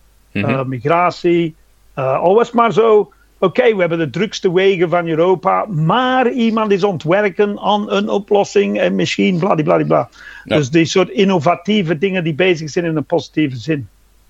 [0.49, 1.55] eh, migratie,
[1.93, 3.11] eh alles maar zo.
[3.39, 8.79] Oké, we hebben de drukste wegen van Europa, maar iemand is ontwerken aan een oplossing
[8.79, 10.09] en misschien bladibladibla.
[10.43, 10.55] Ja.
[10.57, 13.87] Dus die soort innovatieve dingen die bezig zijn in een positieve zin.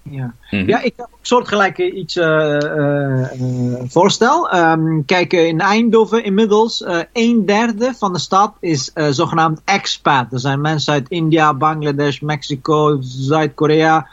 [0.10, 0.34] Ja.
[0.52, 0.68] Mhm.
[0.70, 3.30] Ja, ik heb ook soortgelijke iets eh, eh,
[3.88, 4.50] voorstel.
[4.50, 10.34] Ehm, kijk, in Eindhoven inmiddels eh een derde van de stad is zogenaamd expat.
[10.34, 14.08] Er zijn mensen uit India, Bangladesh, Mexico, Zuid-Korea,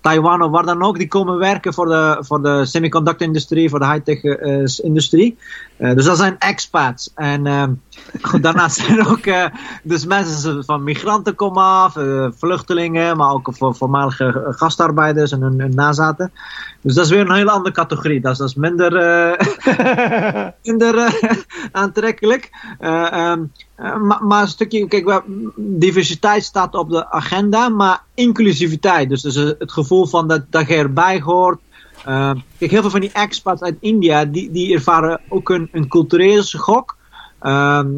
[0.00, 0.98] Taiwan of waar dan ook.
[0.98, 5.38] Die komen werken voor de, voor de semiconductor-industrie, voor de high-tech-industrie.
[5.76, 7.10] Eh, dus dat zijn expats.
[7.14, 7.46] En
[8.22, 9.44] goed, daarnaast zijn er ook eh,
[9.82, 15.74] dus mensen van migranten komen af, eh, vluchtelingen, maar ook voor voormalige gastarbeiders en hun,
[15.74, 16.32] nazaten.
[16.80, 18.20] Dus dat is weer een hele andere categorie.
[18.20, 21.30] Dat is, minder, eh, minder eh,
[21.82, 22.50] aantrekkelijk.
[22.78, 25.22] Eh, ehm, eh, maar, maar een stukje, kijk,
[25.56, 29.08] diversiteit staat op de agenda, maar inclusiviteit.
[29.08, 31.60] Dus, dus eh, het gevoel van dat, dat je erbij hoort.
[32.04, 35.88] Eh, kijk, heel veel van die expats uit India, die, die ervaren ook een, een
[35.88, 36.96] culturele schok.
[37.40, 37.88] Ehm,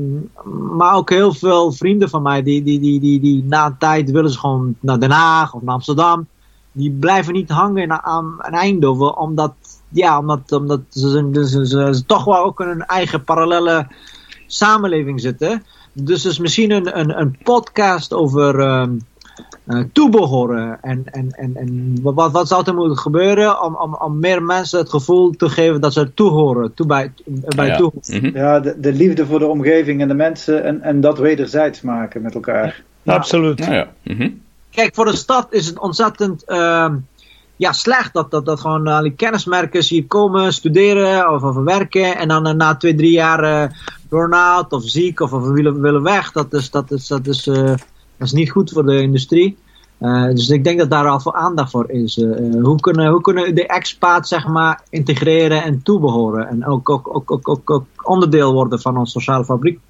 [0.77, 4.11] maar ook heel veel vrienden van mij, die, die, die, die, die na een tijd
[4.11, 6.27] willen ze gewoon naar Den Haag of naar Amsterdam.
[6.73, 9.53] Die blijven niet hangen aan, aan Eindhoven, omdat,
[9.89, 13.87] ja, omdat, omdat ze, toch wel ook een eigen parallele
[14.53, 15.63] samenleving zitten.
[15.93, 18.95] Dus is misschien een, een, een podcast over ehm
[19.67, 20.79] eh, toebehoren.
[20.83, 24.79] En, en, en, en wat, wat zou er moeten gebeuren om, om, om meer mensen
[24.79, 27.13] het gevoel te geven dat ze toehoren, toe bij,
[27.57, 27.77] bij ja.
[27.77, 28.03] toehoren.
[28.07, 28.37] Mhm.
[28.37, 32.23] Ja, de, de liefde voor de omgeving en de mensen en, en dat wederzijds maken
[32.23, 32.83] met elkaar.
[33.03, 33.15] Ja.
[33.15, 33.59] Absoluut.
[33.59, 33.93] Nou ja.
[34.03, 34.31] mhm.
[34.71, 36.97] Kijk, voor de stad is het ontzettend ehm,
[37.57, 42.17] ja, slecht dat, dat, dat gewoon al die kennismerkers hier komen, studeren of, of werken.
[42.17, 43.71] En dan eh, na twee, drie jaar eh,
[44.13, 46.33] burn-out of ziek of, of willen, willen weg.
[46.33, 47.65] Dat is, dat is, dat is, eh,
[48.17, 49.57] dat is niet goed voor de industrie.
[50.01, 52.17] Uh, dus ik denk dat daar al veel aandacht voor is.
[52.17, 56.49] Uh, hoe, kunnen, hoe kunnen de expats zeg maar, integreren en toebehoren?
[56.49, 59.81] En ook, ook, ook, ook, ook, ook onderdeel worden van onze sociale fabriek?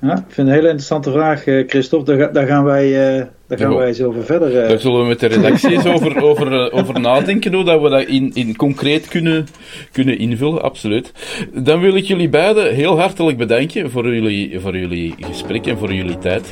[0.00, 2.16] Ja, ik vind het een hele interessante vraag, Christophe.
[2.16, 4.52] Daar, daar gaan wij, uh, daar gaan wij eens over verder.
[4.68, 8.02] Daar zullen we met de redactie eens over, over, over nadenken, hoe dat we dat
[8.02, 9.46] in, in concreet kunnen,
[9.92, 11.12] kunnen invullen, absoluut.
[11.52, 15.92] Dan wil ik jullie beiden heel hartelijk bedanken voor jullie, voor jullie gesprek en voor
[15.92, 16.48] jullie tijd.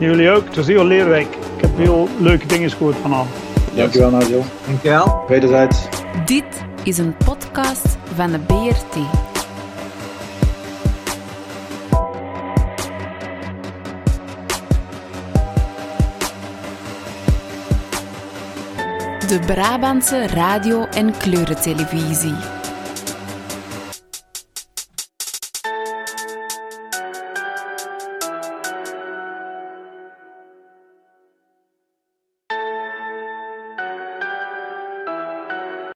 [0.00, 1.28] Jullie ook, het was heel leerrijk.
[1.56, 3.34] Ik heb heel leuke dingen gehoord vanavond.
[3.74, 4.44] Dankjewel, Nigel.
[4.66, 5.24] Dankjewel.
[5.28, 5.88] Wederzijds.
[6.24, 8.96] Dit is een podcast van de BRT.
[19.28, 22.57] De Brabantse radio- en kleurentelevisie.